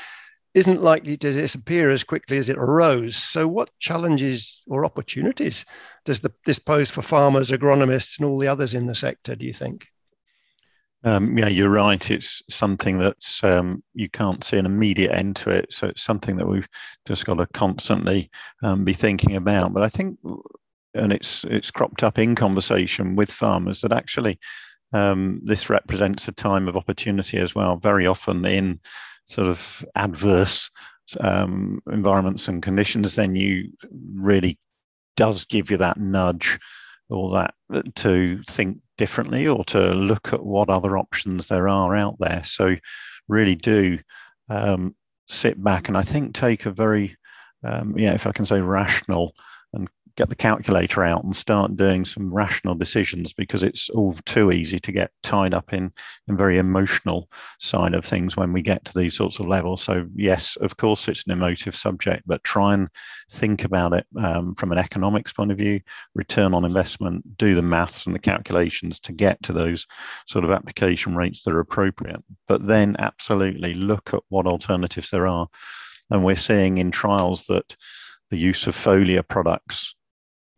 isn't 0.53 0.81
likely 0.81 1.17
to 1.17 1.33
disappear 1.33 1.89
as 1.89 2.03
quickly 2.03 2.37
as 2.37 2.49
it 2.49 2.57
arose. 2.57 3.15
So, 3.15 3.47
what 3.47 3.69
challenges 3.79 4.63
or 4.67 4.85
opportunities 4.85 5.65
does 6.05 6.19
the, 6.21 6.33
this 6.45 6.59
pose 6.59 6.89
for 6.89 7.01
farmers, 7.01 7.51
agronomists, 7.51 8.19
and 8.19 8.27
all 8.27 8.39
the 8.39 8.47
others 8.47 8.73
in 8.73 8.85
the 8.85 8.95
sector, 8.95 9.35
do 9.35 9.45
you 9.45 9.53
think? 9.53 9.87
Um, 11.05 11.37
yeah, 11.37 11.47
you're 11.47 11.69
right. 11.69 12.09
It's 12.09 12.41
something 12.49 12.97
that's 12.97 13.43
um, 13.43 13.83
you 13.93 14.09
can't 14.09 14.43
see 14.43 14.57
an 14.57 14.65
immediate 14.65 15.11
end 15.11 15.35
to 15.37 15.51
it. 15.51 15.71
So 15.71 15.87
it's 15.87 16.01
something 16.01 16.35
that 16.37 16.47
we've 16.47 16.67
just 17.07 17.25
got 17.25 17.35
to 17.35 17.45
constantly 17.53 18.31
um, 18.63 18.83
be 18.83 18.93
thinking 18.93 19.35
about. 19.35 19.71
But 19.71 19.83
I 19.83 19.89
think, 19.89 20.17
and 20.95 21.13
it's 21.13 21.43
it's 21.45 21.69
cropped 21.69 22.03
up 22.03 22.17
in 22.17 22.33
conversation 22.33 23.15
with 23.15 23.31
farmers 23.31 23.81
that 23.81 23.91
actually 23.91 24.39
um, 24.93 25.41
this 25.43 25.69
represents 25.69 26.27
a 26.27 26.31
time 26.31 26.67
of 26.67 26.75
opportunity 26.75 27.37
as 27.37 27.53
well. 27.53 27.75
Very 27.75 28.07
often 28.07 28.43
in 28.43 28.79
sort 29.27 29.47
of 29.47 29.85
adverse 29.93 30.71
um, 31.19 31.83
environments 31.91 32.47
and 32.47 32.63
conditions, 32.63 33.13
then 33.13 33.35
you 33.35 33.71
really 34.15 34.57
does 35.17 35.45
give 35.45 35.69
you 35.69 35.77
that 35.77 35.97
nudge 35.97 36.57
or 37.09 37.31
that 37.31 37.53
to 37.95 38.41
think 38.49 38.79
differently 38.97 39.47
or 39.47 39.63
to 39.65 39.93
look 39.93 40.33
at 40.33 40.45
what 40.45 40.69
other 40.69 40.97
options 40.97 41.47
there 41.47 41.67
are 41.67 41.95
out 41.95 42.15
there. 42.19 42.43
So, 42.45 42.75
really 43.27 43.55
do 43.55 43.99
um, 44.49 44.95
sit 45.27 45.61
back 45.63 45.87
and 45.87 45.97
I 45.97 46.03
think 46.03 46.33
take 46.33 46.65
a 46.65 46.71
very, 46.71 47.17
um, 47.63 47.97
yeah, 47.97 48.13
if 48.13 48.27
I 48.27 48.31
can 48.31 48.45
say, 48.45 48.61
rational 48.61 49.33
get 50.15 50.29
the 50.29 50.35
calculator 50.35 51.03
out 51.03 51.23
and 51.23 51.35
start 51.35 51.75
doing 51.75 52.05
some 52.05 52.33
rational 52.33 52.75
decisions 52.75 53.33
because 53.33 53.63
it's 53.63 53.89
all 53.89 54.13
too 54.25 54.51
easy 54.51 54.79
to 54.79 54.91
get 54.91 55.11
tied 55.23 55.53
up 55.53 55.73
in 55.73 55.91
in 56.27 56.37
very 56.37 56.57
emotional 56.57 57.29
side 57.59 57.93
of 57.93 58.05
things 58.05 58.37
when 58.37 58.53
we 58.53 58.61
get 58.61 58.83
to 58.85 58.97
these 58.97 59.15
sorts 59.15 59.39
of 59.39 59.47
levels. 59.47 59.81
So 59.81 60.07
yes 60.15 60.55
of 60.57 60.77
course 60.77 61.07
it's 61.07 61.25
an 61.25 61.33
emotive 61.33 61.75
subject 61.75 62.23
but 62.25 62.43
try 62.43 62.73
and 62.73 62.89
think 63.29 63.63
about 63.63 63.93
it 63.93 64.05
um, 64.17 64.55
from 64.55 64.71
an 64.71 64.77
economics 64.77 65.33
point 65.33 65.51
of 65.51 65.57
view 65.57 65.81
return 66.13 66.53
on 66.53 66.65
investment 66.65 67.37
do 67.37 67.55
the 67.55 67.61
maths 67.61 68.05
and 68.05 68.15
the 68.15 68.19
calculations 68.19 68.99
to 69.01 69.11
get 69.11 69.41
to 69.43 69.53
those 69.53 69.85
sort 70.27 70.45
of 70.45 70.51
application 70.51 71.15
rates 71.15 71.43
that 71.43 71.53
are 71.53 71.59
appropriate. 71.59 72.23
But 72.47 72.67
then 72.67 72.95
absolutely 72.99 73.73
look 73.73 74.13
at 74.13 74.21
what 74.29 74.47
alternatives 74.47 75.09
there 75.09 75.27
are. 75.27 75.47
And 76.09 76.23
we're 76.23 76.35
seeing 76.35 76.77
in 76.77 76.91
trials 76.91 77.45
that 77.47 77.75
the 78.29 78.37
use 78.37 78.67
of 78.67 78.75
foliar 78.75 79.27
products 79.27 79.95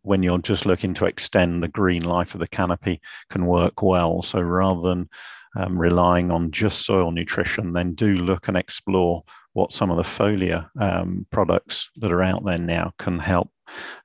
when 0.02 0.22
you're 0.22 0.38
just 0.38 0.66
looking 0.66 0.94
to 0.94 1.06
extend 1.06 1.62
the 1.62 1.68
green 1.68 2.04
life 2.04 2.34
of 2.34 2.40
the 2.40 2.48
canopy 2.48 3.00
can 3.30 3.46
work 3.46 3.82
well. 3.82 4.22
So 4.22 4.40
rather 4.40 4.80
than 4.80 5.08
um, 5.56 5.78
relying 5.78 6.30
on 6.30 6.50
just 6.50 6.84
soil 6.84 7.10
nutrition, 7.10 7.72
then 7.72 7.94
do 7.94 8.14
look 8.16 8.48
and 8.48 8.56
explore 8.56 9.22
what 9.52 9.72
some 9.72 9.90
of 9.90 9.96
the 9.96 10.02
foliar 10.02 10.68
um, 10.80 11.26
products 11.30 11.90
that 11.96 12.12
are 12.12 12.22
out 12.22 12.44
there 12.44 12.58
now 12.58 12.92
can 12.98 13.18
help 13.18 13.50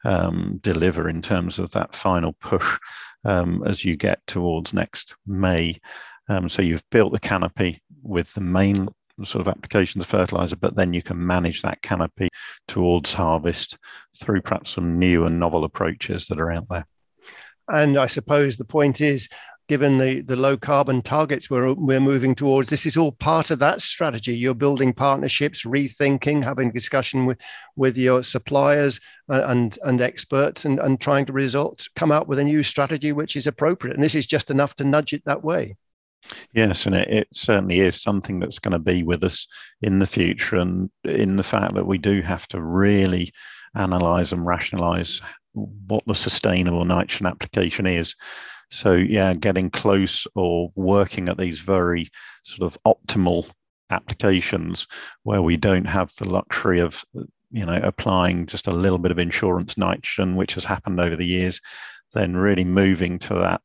um, 0.04 0.60
deliver 0.62 1.10
in 1.10 1.22
terms 1.22 1.60
of 1.60 1.72
that 1.72 1.96
final 1.96 2.34
push 2.34 2.80
um, 3.26 3.64
as 3.66 3.86
you 3.86 3.96
get 3.96 4.26
towards 4.28 4.74
next 4.74 5.16
May. 5.26 5.80
Um, 6.30 6.50
so 6.50 6.62
you've 6.62 6.90
built 6.90 7.12
the 7.12 7.20
canopy 7.20 7.82
with 8.02 8.34
the 8.34 8.42
main 8.42 8.88
sort 9.24 9.42
of 9.42 9.48
applications 9.48 10.04
of 10.04 10.10
fertilizer, 10.10 10.56
but 10.56 10.76
then 10.76 10.94
you 10.94 11.02
can 11.02 11.26
manage 11.26 11.62
that 11.62 11.82
canopy 11.82 12.30
towards 12.68 13.14
harvest 13.14 13.78
through 14.18 14.42
perhaps 14.42 14.72
some 14.72 14.98
new 14.98 15.26
and 15.26 15.40
novel 15.40 15.64
approaches 15.64 16.28
that 16.28 16.40
are 16.40 16.52
out 16.52 16.68
there. 16.70 16.86
And 17.70 17.98
I 17.98 18.08
suppose 18.08 18.58
the 18.58 18.66
point 18.66 19.00
is, 19.02 19.30
given 19.70 19.98
the, 19.98 20.22
the 20.22 20.36
low 20.36 20.58
carbon 20.58 21.02
targets 21.02 21.50
we're, 21.50 21.74
we're 21.74 22.00
moving 22.00 22.36
towards, 22.36 22.70
this 22.70 22.86
is 22.86 22.98
all 22.98 23.14
part 23.14 23.50
of 23.50 23.60
that 23.60 23.82
strategy. 23.82 24.36
You're 24.36 24.54
building 24.54 24.92
partnerships, 24.92 25.64
rethinking, 25.64 26.44
having 26.44 26.72
discussion 26.72 27.26
with, 27.26 27.40
with 27.78 27.98
your 27.98 28.24
suppliers 28.24 29.00
uh, 29.30 29.44
and, 29.46 29.78
and 29.84 30.02
experts 30.02 30.66
and, 30.66 30.80
and 30.80 31.00
trying 31.00 31.26
to 31.28 31.34
result, 31.34 31.88
come 31.96 32.12
out 32.12 32.28
with 32.28 32.40
a 32.40 32.44
new 32.44 32.62
strategy 32.64 33.14
which 33.14 33.38
is 33.38 33.48
appropriate. 33.48 33.96
And 33.96 34.04
this 34.04 34.16
is 34.16 34.26
just 34.26 34.52
enough 34.52 34.76
to 34.76 34.84
nudge 34.84 35.14
it 35.14 35.24
that 35.26 35.44
way. 35.44 35.78
Yes, 36.54 36.86
and 36.86 36.96
it, 36.96 37.10
it, 37.10 37.28
certainly 37.34 37.80
is 37.80 38.02
something 38.02 38.40
that's 38.40 38.60
going 38.60 38.72
to 38.72 38.80
be 38.80 39.04
with 39.04 39.24
us 39.24 39.48
in 39.82 40.00
the 40.00 40.08
future, 40.08 40.58
and 40.58 40.90
in 41.04 41.36
the 41.36 41.44
fact 41.44 41.76
that 41.76 41.88
we 41.88 41.98
do 41.98 42.22
have 42.22 42.48
to 42.50 42.62
really 42.62 43.32
analyze 43.76 44.32
and 44.32 44.46
rationalize 44.46 45.22
what 45.54 46.04
the 46.06 46.16
sustainable 46.16 46.86
nitrogen 46.86 47.28
application 47.28 47.86
is. 47.86 48.16
So, 48.72 48.94
yeah, 48.94 49.34
getting 49.34 49.70
close 49.70 50.26
or 50.36 50.72
working 50.76 51.30
at 51.30 51.38
these 51.38 51.60
very 51.60 52.10
sort 52.44 52.74
of 52.74 52.78
optimal 52.86 53.50
applications 53.90 54.88
where 55.24 55.42
we 55.42 55.58
don't 55.58 55.86
have 55.86 56.12
the 56.18 56.28
luxury 56.28 56.80
of 56.80 57.04
you 57.52 57.66
know 57.66 57.80
applying 57.84 58.48
just 58.48 58.66
a 58.66 58.72
little 58.74 58.98
bit 58.98 59.12
of 59.12 59.20
insurance 59.20 59.78
nitrogen 59.78 60.36
which 60.36 60.56
has 60.56 60.66
happened 60.66 61.00
over 61.00 61.16
the 61.16 61.26
years 61.26 61.62
then 62.14 62.36
really 62.36 62.64
moving 62.64 63.20
to 63.20 63.36
that 63.36 63.62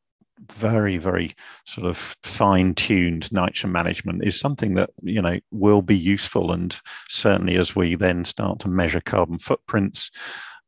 very, 0.50 0.96
very 0.96 1.34
sort 1.66 1.86
of 1.86 2.16
fine-tuned 2.22 3.30
nitrogen 3.32 3.72
management 3.72 4.24
is 4.24 4.38
something 4.38 4.74
that 4.74 4.90
you 5.02 5.22
know 5.22 5.38
will 5.50 5.82
be 5.82 5.96
useful, 5.96 6.52
and 6.52 6.78
certainly 7.08 7.56
as 7.56 7.74
we 7.76 7.94
then 7.94 8.24
start 8.24 8.60
to 8.60 8.68
measure 8.68 9.00
carbon 9.00 9.38
footprints 9.38 10.10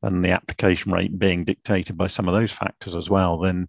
and 0.02 0.24
the 0.24 0.30
application 0.30 0.92
rate 0.92 1.18
being 1.18 1.44
dictated 1.44 1.96
by 1.96 2.06
some 2.06 2.26
of 2.26 2.34
those 2.34 2.52
factors 2.52 2.94
as 2.94 3.10
well, 3.10 3.38
then 3.38 3.68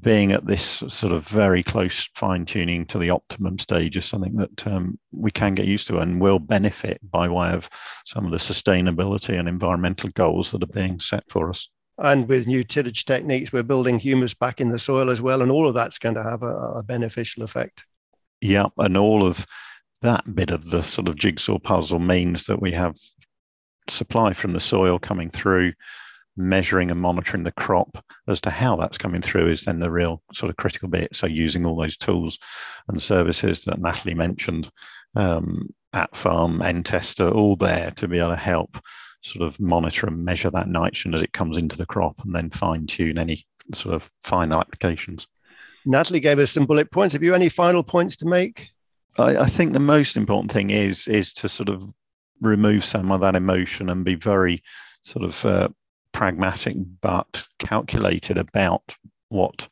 being 0.00 0.32
at 0.32 0.46
this 0.46 0.82
sort 0.88 1.12
of 1.12 1.26
very 1.26 1.62
close 1.62 2.08
fine 2.14 2.44
tuning 2.44 2.84
to 2.86 2.98
the 2.98 3.10
optimum 3.10 3.58
stage 3.58 3.96
is 3.96 4.04
something 4.04 4.36
that 4.36 4.66
um, 4.66 4.98
we 5.12 5.30
can 5.30 5.54
get 5.54 5.66
used 5.66 5.86
to 5.86 5.98
and 5.98 6.20
will 6.20 6.38
benefit 6.38 6.98
by 7.10 7.28
way 7.28 7.50
of 7.50 7.68
some 8.04 8.24
of 8.24 8.32
the 8.32 8.38
sustainability 8.38 9.38
and 9.38 9.48
environmental 9.48 10.10
goals 10.10 10.50
that 10.50 10.62
are 10.62 10.66
being 10.66 10.98
set 10.98 11.22
for 11.28 11.48
us 11.48 11.68
and 11.98 12.28
with 12.28 12.46
new 12.46 12.64
tillage 12.64 13.04
techniques, 13.04 13.52
we're 13.52 13.62
building 13.62 13.98
humus 13.98 14.34
back 14.34 14.60
in 14.60 14.68
the 14.68 14.78
soil 14.78 15.10
as 15.10 15.20
well, 15.20 15.42
and 15.42 15.50
all 15.50 15.68
of 15.68 15.74
that's 15.74 15.98
going 15.98 16.14
to 16.14 16.22
have 16.22 16.42
a, 16.42 16.56
a 16.76 16.82
beneficial 16.82 17.42
effect. 17.42 17.84
Yeah, 18.40 18.66
and 18.78 18.96
all 18.96 19.26
of 19.26 19.44
that 20.02 20.34
bit 20.34 20.50
of 20.50 20.70
the 20.70 20.82
sort 20.82 21.08
of 21.08 21.16
jigsaw 21.16 21.58
puzzle 21.58 21.98
means 21.98 22.46
that 22.46 22.60
we 22.60 22.72
have 22.72 22.96
supply 23.88 24.32
from 24.32 24.52
the 24.52 24.60
soil 24.60 24.98
coming 24.98 25.28
through, 25.28 25.72
measuring 26.36 26.90
and 26.90 27.00
monitoring 27.00 27.42
the 27.42 27.52
crop 27.52 28.04
as 28.28 28.40
to 28.42 28.50
how 28.50 28.76
that's 28.76 28.98
coming 28.98 29.20
through 29.20 29.50
is 29.50 29.64
then 29.64 29.80
the 29.80 29.90
real 29.90 30.22
sort 30.32 30.50
of 30.50 30.56
critical 30.56 30.88
bit. 30.88 31.14
So 31.16 31.26
using 31.26 31.66
all 31.66 31.76
those 31.76 31.96
tools 31.96 32.38
and 32.86 33.02
services 33.02 33.64
that 33.64 33.80
Natalie 33.80 34.14
mentioned 34.14 34.70
um, 35.16 35.68
Atfarm, 35.94 36.64
N 36.64 36.84
tester, 36.84 37.28
all 37.28 37.56
there 37.56 37.90
to 37.92 38.06
be 38.06 38.18
able 38.18 38.30
to 38.30 38.36
help 38.36 38.78
sort 39.22 39.46
of 39.46 39.58
monitor 39.60 40.06
and 40.06 40.24
measure 40.24 40.50
that 40.50 40.68
nitrogen 40.68 41.14
as 41.14 41.22
it 41.22 41.32
comes 41.32 41.56
into 41.56 41.76
the 41.76 41.86
crop 41.86 42.24
and 42.24 42.34
then 42.34 42.50
fine 42.50 42.86
tune 42.86 43.18
any 43.18 43.44
sort 43.74 43.94
of 43.94 44.10
final 44.22 44.60
applications. 44.60 45.26
Natalie 45.84 46.20
gave 46.20 46.38
us 46.38 46.52
some 46.52 46.66
bullet 46.66 46.90
points. 46.90 47.12
Have 47.12 47.22
you 47.22 47.34
any 47.34 47.48
final 47.48 47.82
points 47.82 48.16
to 48.16 48.26
make? 48.26 48.70
I, 49.18 49.38
I 49.38 49.46
think 49.46 49.72
the 49.72 49.80
most 49.80 50.16
important 50.16 50.52
thing 50.52 50.70
is 50.70 51.08
is 51.08 51.32
to 51.34 51.48
sort 51.48 51.68
of 51.68 51.82
remove 52.40 52.84
some 52.84 53.10
of 53.10 53.20
that 53.20 53.34
emotion 53.34 53.88
and 53.90 54.04
be 54.04 54.14
very 54.14 54.62
sort 55.02 55.24
of 55.24 55.44
uh, 55.44 55.68
pragmatic 56.12 56.76
but 57.00 57.46
calculated 57.58 58.38
about 58.38 58.82
what 59.28 59.68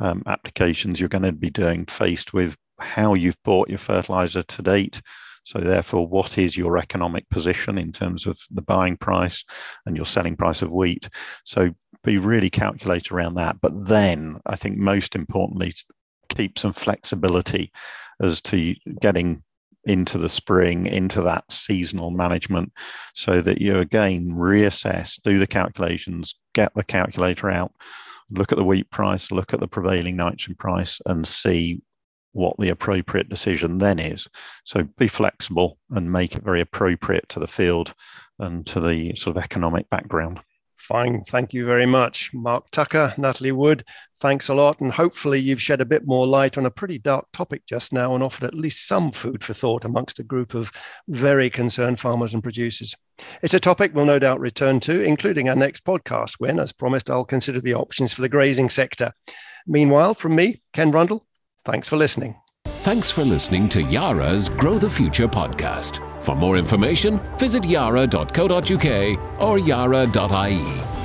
um, 0.00 0.22
applications 0.26 0.98
you're 0.98 1.08
going 1.08 1.22
to 1.22 1.32
be 1.32 1.50
doing 1.50 1.84
faced 1.86 2.32
with 2.32 2.56
how 2.78 3.14
you've 3.14 3.40
bought 3.44 3.68
your 3.68 3.78
fertilizer 3.78 4.42
to 4.42 4.62
date 4.62 5.00
so 5.44 5.58
therefore, 5.58 6.06
what 6.06 6.38
is 6.38 6.56
your 6.56 6.78
economic 6.78 7.28
position 7.30 7.78
in 7.78 7.92
terms 7.92 8.26
of 8.26 8.38
the 8.50 8.62
buying 8.62 8.96
price 8.96 9.44
and 9.86 9.96
your 9.96 10.06
selling 10.06 10.36
price 10.36 10.62
of 10.62 10.70
wheat? 10.70 11.08
So 11.44 11.70
be 12.04 12.18
really 12.18 12.50
calculate 12.50 13.10
around 13.10 13.34
that. 13.34 13.60
But 13.60 13.86
then 13.86 14.40
I 14.46 14.56
think 14.56 14.76
most 14.76 15.14
importantly, 15.16 15.72
keep 16.28 16.58
some 16.58 16.72
flexibility 16.72 17.72
as 18.20 18.40
to 18.42 18.74
getting 19.00 19.42
into 19.84 20.18
the 20.18 20.28
spring, 20.28 20.86
into 20.86 21.22
that 21.22 21.50
seasonal 21.50 22.10
management, 22.10 22.72
so 23.14 23.40
that 23.40 23.60
you 23.60 23.78
again 23.78 24.30
reassess, 24.30 25.20
do 25.22 25.38
the 25.38 25.46
calculations, 25.46 26.34
get 26.54 26.72
the 26.74 26.84
calculator 26.84 27.50
out, 27.50 27.72
look 28.30 28.52
at 28.52 28.58
the 28.58 28.64
wheat 28.64 28.90
price, 28.90 29.30
look 29.32 29.54
at 29.54 29.60
the 29.60 29.66
prevailing 29.66 30.16
nitrogen 30.16 30.54
price, 30.54 31.00
and 31.06 31.26
see 31.26 31.80
what 32.32 32.56
the 32.58 32.68
appropriate 32.68 33.28
decision 33.28 33.78
then 33.78 33.98
is. 33.98 34.28
So 34.64 34.84
be 34.98 35.08
flexible 35.08 35.78
and 35.90 36.10
make 36.10 36.34
it 36.34 36.44
very 36.44 36.60
appropriate 36.60 37.28
to 37.30 37.40
the 37.40 37.48
field 37.48 37.94
and 38.38 38.66
to 38.68 38.80
the 38.80 39.14
sort 39.16 39.36
of 39.36 39.42
economic 39.42 39.88
background. 39.90 40.40
Fine. 40.90 41.22
Thank 41.22 41.52
you 41.52 41.64
very 41.66 41.86
much, 41.86 42.30
Mark 42.34 42.68
Tucker, 42.72 43.14
Natalie 43.16 43.52
Wood. 43.52 43.84
Thanks 44.18 44.48
a 44.48 44.54
lot. 44.54 44.80
And 44.80 44.90
hopefully, 44.90 45.38
you've 45.38 45.62
shed 45.62 45.80
a 45.80 45.84
bit 45.84 46.04
more 46.04 46.26
light 46.26 46.58
on 46.58 46.66
a 46.66 46.70
pretty 46.70 46.98
dark 46.98 47.26
topic 47.32 47.64
just 47.64 47.92
now 47.92 48.14
and 48.14 48.24
offered 48.24 48.44
at 48.44 48.54
least 48.54 48.88
some 48.88 49.12
food 49.12 49.44
for 49.44 49.54
thought 49.54 49.84
amongst 49.84 50.18
a 50.18 50.24
group 50.24 50.54
of 50.54 50.72
very 51.06 51.48
concerned 51.48 52.00
farmers 52.00 52.34
and 52.34 52.42
producers. 52.42 52.92
It's 53.40 53.54
a 53.54 53.60
topic 53.60 53.92
we'll 53.94 54.04
no 54.04 54.18
doubt 54.18 54.40
return 54.40 54.80
to, 54.80 55.00
including 55.00 55.48
our 55.48 55.54
next 55.54 55.84
podcast, 55.84 56.34
when, 56.38 56.58
as 56.58 56.72
promised, 56.72 57.08
I'll 57.08 57.24
consider 57.24 57.60
the 57.60 57.74
options 57.74 58.12
for 58.12 58.22
the 58.22 58.28
grazing 58.28 58.68
sector. 58.68 59.12
Meanwhile, 59.68 60.14
from 60.14 60.34
me, 60.34 60.60
Ken 60.72 60.90
Rundle, 60.90 61.24
Thanks 61.64 61.88
for 61.88 61.96
listening. 61.96 62.36
Thanks 62.66 63.10
for 63.10 63.24
listening 63.24 63.68
to 63.70 63.82
Yara's 63.82 64.48
Grow 64.48 64.78
the 64.78 64.88
Future 64.88 65.28
podcast. 65.28 66.00
For 66.22 66.34
more 66.34 66.56
information, 66.56 67.20
visit 67.38 67.64
yara.co.uk 67.64 69.42
or 69.42 69.58
yara.ie. 69.58 70.99